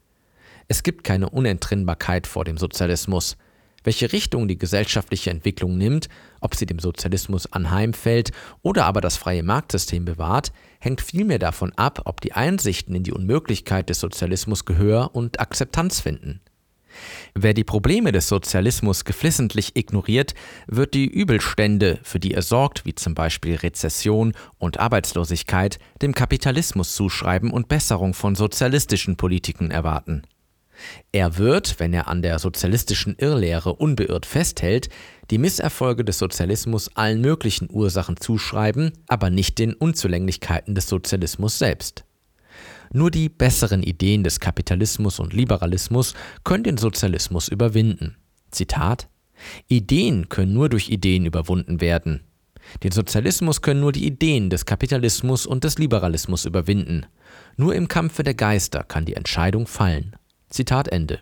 Es 0.68 0.82
gibt 0.82 1.04
keine 1.04 1.30
Unentrinnbarkeit 1.30 2.26
vor 2.26 2.44
dem 2.44 2.58
Sozialismus. 2.58 3.36
Welche 3.84 4.12
Richtung 4.12 4.48
die 4.48 4.58
gesellschaftliche 4.58 5.30
Entwicklung 5.30 5.76
nimmt, 5.76 6.08
ob 6.40 6.54
sie 6.54 6.66
dem 6.66 6.78
Sozialismus 6.78 7.52
anheimfällt 7.52 8.32
oder 8.62 8.86
aber 8.86 9.02
das 9.02 9.18
freie 9.18 9.42
Marktsystem 9.42 10.06
bewahrt, 10.06 10.52
hängt 10.80 11.02
vielmehr 11.02 11.38
davon 11.38 11.72
ab, 11.76 12.00
ob 12.06 12.22
die 12.22 12.32
Einsichten 12.32 12.94
in 12.94 13.04
die 13.04 13.12
Unmöglichkeit 13.12 13.90
des 13.90 14.00
Sozialismus 14.00 14.64
Gehör 14.64 15.14
und 15.14 15.38
Akzeptanz 15.38 16.00
finden. 16.00 16.40
Wer 17.34 17.54
die 17.54 17.64
Probleme 17.64 18.12
des 18.12 18.28
Sozialismus 18.28 19.04
geflissentlich 19.04 19.76
ignoriert, 19.76 20.34
wird 20.66 20.94
die 20.94 21.06
Übelstände, 21.06 21.98
für 22.02 22.20
die 22.20 22.34
er 22.34 22.42
sorgt, 22.42 22.84
wie 22.84 22.94
zum 22.94 23.14
Beispiel 23.14 23.56
Rezession 23.56 24.32
und 24.58 24.78
Arbeitslosigkeit, 24.78 25.78
dem 26.00 26.14
Kapitalismus 26.14 26.94
zuschreiben 26.94 27.50
und 27.50 27.68
Besserung 27.68 28.14
von 28.14 28.34
sozialistischen 28.34 29.16
Politiken 29.16 29.70
erwarten. 29.70 30.22
Er 31.12 31.38
wird, 31.38 31.78
wenn 31.78 31.92
er 31.92 32.08
an 32.08 32.22
der 32.22 32.38
sozialistischen 32.38 33.16
Irrlehre 33.18 33.74
unbeirrt 33.74 34.26
festhält, 34.26 34.88
die 35.30 35.38
Misserfolge 35.38 36.04
des 36.04 36.18
Sozialismus 36.18 36.90
allen 36.94 37.20
möglichen 37.20 37.68
Ursachen 37.70 38.16
zuschreiben, 38.16 38.92
aber 39.06 39.30
nicht 39.30 39.58
den 39.58 39.72
Unzulänglichkeiten 39.72 40.74
des 40.74 40.88
Sozialismus 40.88 41.58
selbst. 41.58 42.04
Nur 42.92 43.10
die 43.10 43.28
besseren 43.28 43.82
Ideen 43.82 44.22
des 44.22 44.40
Kapitalismus 44.40 45.18
und 45.18 45.32
Liberalismus 45.32 46.14
können 46.44 46.64
den 46.64 46.76
Sozialismus 46.76 47.48
überwinden. 47.48 48.16
Zitat 48.50 49.08
Ideen 49.68 50.28
können 50.28 50.52
nur 50.52 50.68
durch 50.68 50.90
Ideen 50.90 51.26
überwunden 51.26 51.80
werden. 51.80 52.20
Den 52.82 52.92
Sozialismus 52.92 53.62
können 53.62 53.80
nur 53.80 53.92
die 53.92 54.06
Ideen 54.06 54.48
des 54.48 54.64
Kapitalismus 54.64 55.46
und 55.46 55.64
des 55.64 55.78
Liberalismus 55.78 56.44
überwinden. 56.44 57.06
Nur 57.56 57.74
im 57.74 57.88
Kampfe 57.88 58.22
der 58.22 58.34
Geister 58.34 58.84
kann 58.84 59.04
die 59.04 59.14
Entscheidung 59.14 59.66
fallen. 59.66 60.16
Zitat 60.54 60.86
Ende. 60.86 61.20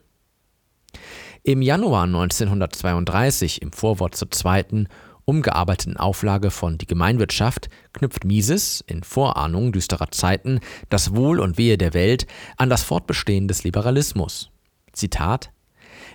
Im 1.42 1.62
Januar 1.62 2.04
1932, 2.04 3.62
im 3.62 3.72
Vorwort 3.72 4.14
zur 4.14 4.30
zweiten 4.30 4.88
umgearbeiteten 5.24 5.96
Auflage 5.96 6.50
von 6.50 6.76
Die 6.76 6.86
Gemeinwirtschaft 6.86 7.70
knüpft 7.94 8.26
Mises, 8.26 8.84
in 8.86 9.02
Vorahnung 9.02 9.72
düsterer 9.72 10.10
Zeiten, 10.10 10.60
das 10.90 11.16
Wohl 11.16 11.40
und 11.40 11.56
Wehe 11.56 11.78
der 11.78 11.94
Welt 11.94 12.26
an 12.58 12.68
das 12.68 12.82
Fortbestehen 12.82 13.48
des 13.48 13.64
Liberalismus. 13.64 14.50
Zitat 14.92 15.50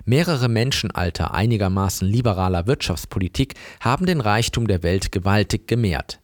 Mehrere 0.05 0.47
Menschenalter 0.47 1.33
einigermaßen 1.33 2.07
liberaler 2.07 2.67
Wirtschaftspolitik 2.67 3.55
haben 3.79 4.05
den 4.05 4.21
Reichtum 4.21 4.67
der 4.67 4.83
Welt 4.83 5.11
gewaltig 5.11 5.67
gemehrt. 5.67 6.19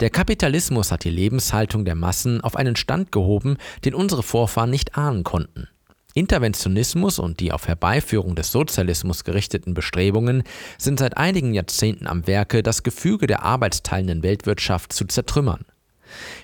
Der 0.00 0.08
Kapitalismus 0.08 0.90
hat 0.90 1.04
die 1.04 1.10
Lebenshaltung 1.10 1.84
der 1.84 1.94
Massen 1.94 2.40
auf 2.40 2.56
einen 2.56 2.76
Stand 2.76 3.12
gehoben, 3.12 3.58
den 3.84 3.94
unsere 3.94 4.22
Vorfahren 4.22 4.70
nicht 4.70 4.96
ahnen 4.96 5.22
konnten. 5.22 5.68
Interventionismus 6.14 7.18
und 7.18 7.40
die 7.40 7.50
auf 7.50 7.66
Herbeiführung 7.66 8.36
des 8.36 8.52
Sozialismus 8.52 9.24
gerichteten 9.24 9.74
Bestrebungen 9.74 10.44
sind 10.78 11.00
seit 11.00 11.16
einigen 11.16 11.54
Jahrzehnten 11.54 12.06
am 12.06 12.26
Werke, 12.28 12.62
das 12.62 12.84
Gefüge 12.84 13.26
der 13.26 13.42
arbeitsteilenden 13.42 14.22
Weltwirtschaft 14.22 14.92
zu 14.92 15.06
zertrümmern. 15.06 15.64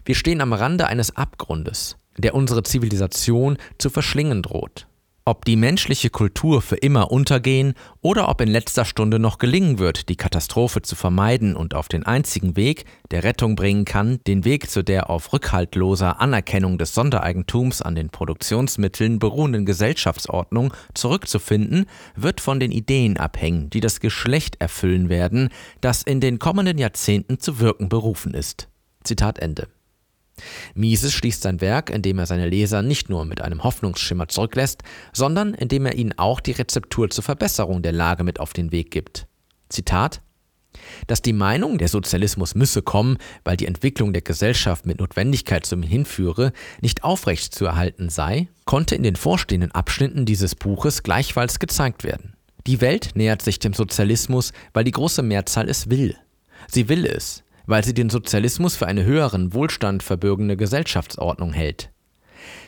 Wir 0.05 0.17
stehen 0.17 0.41
am 0.41 0.53
Rande 0.53 0.89
eines 0.89 1.17
Abgrundes, 1.17 1.97
der 2.19 2.35
unsere 2.35 2.65
Zivilisation 2.65 3.59
zu 3.79 3.91
verschlingen 3.91 4.43
droht. 4.43 4.89
Ob 5.27 5.45
die 5.45 5.57
menschliche 5.57 6.09
Kultur 6.09 6.63
für 6.63 6.77
immer 6.77 7.11
untergehen 7.13 7.75
oder 8.01 8.31
ob 8.31 8.41
in 8.41 8.49
letzter 8.49 8.87
Stunde 8.87 9.19
noch 9.19 9.37
gelingen 9.37 9.79
wird, 9.79 10.09
die 10.09 10.17
Katastrophe 10.17 10.81
zu 10.81 10.97
vermeiden 10.97 11.57
und 11.57 11.75
auf 11.75 11.89
den 11.89 12.07
einzigen 12.07 12.57
Weg, 12.57 12.87
der 13.11 13.23
Rettung 13.23 13.55
bringen 13.55 13.85
kann, 13.85 14.21
den 14.27 14.47
Weg 14.47 14.71
zu 14.71 14.83
der 14.83 15.11
auf 15.11 15.35
rückhaltloser 15.35 16.21
Anerkennung 16.21 16.79
des 16.79 16.95
Sondereigentums 16.95 17.83
an 17.83 17.95
den 17.95 18.09
Produktionsmitteln 18.09 19.19
beruhenden 19.19 19.67
Gesellschaftsordnung 19.67 20.73
zurückzufinden, 20.95 21.85
wird 22.17 22.41
von 22.41 22.59
den 22.59 22.73
Ideen 22.73 23.19
abhängen, 23.19 23.69
die 23.69 23.81
das 23.81 24.01
Geschlecht 24.01 24.57
erfüllen 24.59 25.11
werden, 25.11 25.51
das 25.83 26.03
in 26.03 26.21
den 26.21 26.39
kommenden 26.39 26.79
Jahrzehnten 26.79 27.39
zu 27.39 27.61
wirken 27.61 27.91
berufen 27.91 28.33
ist. 28.33 28.69
Zitat 29.05 29.39
Ende. 29.39 29.69
Mises 30.75 31.13
schließt 31.13 31.43
sein 31.43 31.61
Werk, 31.61 31.91
indem 31.91 32.19
er 32.19 32.27
seine 32.27 32.49
Leser 32.49 32.83
nicht 32.83 33.09
nur 33.09 33.25
mit 33.25 33.41
einem 33.41 33.65
Hoffnungsschimmer 33.65 34.29
zurücklässt, 34.29 34.83
sondern 35.13 35.55
indem 35.55 35.87
er 35.87 35.95
ihnen 35.95 36.17
auch 36.19 36.41
die 36.41 36.53
Rezeptur 36.53 37.11
zur 37.11 37.25
Verbesserung 37.25 37.83
der 37.83 37.93
Lage 37.93 38.25
mit 38.25 38.41
auf 38.41 38.53
den 38.53 38.73
Weg 38.73 38.91
gibt. 38.91 39.27
Zitat 39.69 40.23
dass 41.07 41.23
die 41.23 41.33
Meinung, 41.33 41.79
der 41.79 41.89
Sozialismus 41.89 42.55
müsse 42.55 42.83
kommen, 42.83 43.19
weil 43.45 43.57
die 43.57 43.67
Entwicklung 43.67 44.13
der 44.13 44.23
Gesellschaft 44.23 44.87
mit 44.87 45.01
Notwendigkeit 45.01 45.67
zum 45.67 45.83
hinführe, 45.83 46.53
nicht 46.81 47.05
aufrecht 47.05 47.55
zu 47.55 47.65
erhalten 47.65 48.09
sei, 48.09 48.49
konnte 48.65 48.95
in 48.95 49.03
den 49.03 49.17
vorstehenden 49.17 49.73
Abschnitten 49.73 50.27
dieses 50.27 50.55
Buches 50.55 51.03
gleichfalls 51.03 51.59
gezeigt 51.59 52.05
werden. 52.05 52.35
Die 52.67 52.81
Welt 52.81 53.11
nähert 53.15 53.43
sich 53.43 53.59
dem 53.59 53.73
Sozialismus, 53.73 54.53
weil 54.73 54.85
die 54.85 54.91
große 54.91 55.23
Mehrzahl 55.23 55.69
es 55.69 55.91
will. 55.91 56.17
Sie 56.69 56.89
will 56.89 57.07
es, 57.07 57.43
weil 57.71 57.85
sie 57.85 57.95
den 57.95 58.11
Sozialismus 58.11 58.75
für 58.75 58.89
eine 58.89 59.05
höheren 59.05 59.55
Wohlstand 59.55 60.03
verbürgende 60.03 60.57
Gesellschaftsordnung 60.57 61.53
hält. 61.53 61.93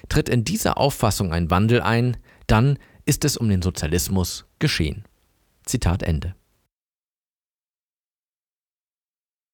Tritt 0.08 0.28
in 0.28 0.44
dieser 0.44 0.78
Auffassung 0.78 1.32
ein 1.32 1.50
Wandel 1.50 1.80
ein, 1.80 2.16
dann 2.46 2.78
ist 3.04 3.24
es 3.24 3.36
um 3.36 3.48
den 3.48 3.62
Sozialismus 3.62 4.46
geschehen. 4.60 5.04
Zitat 5.66 6.04
Ende. 6.04 6.36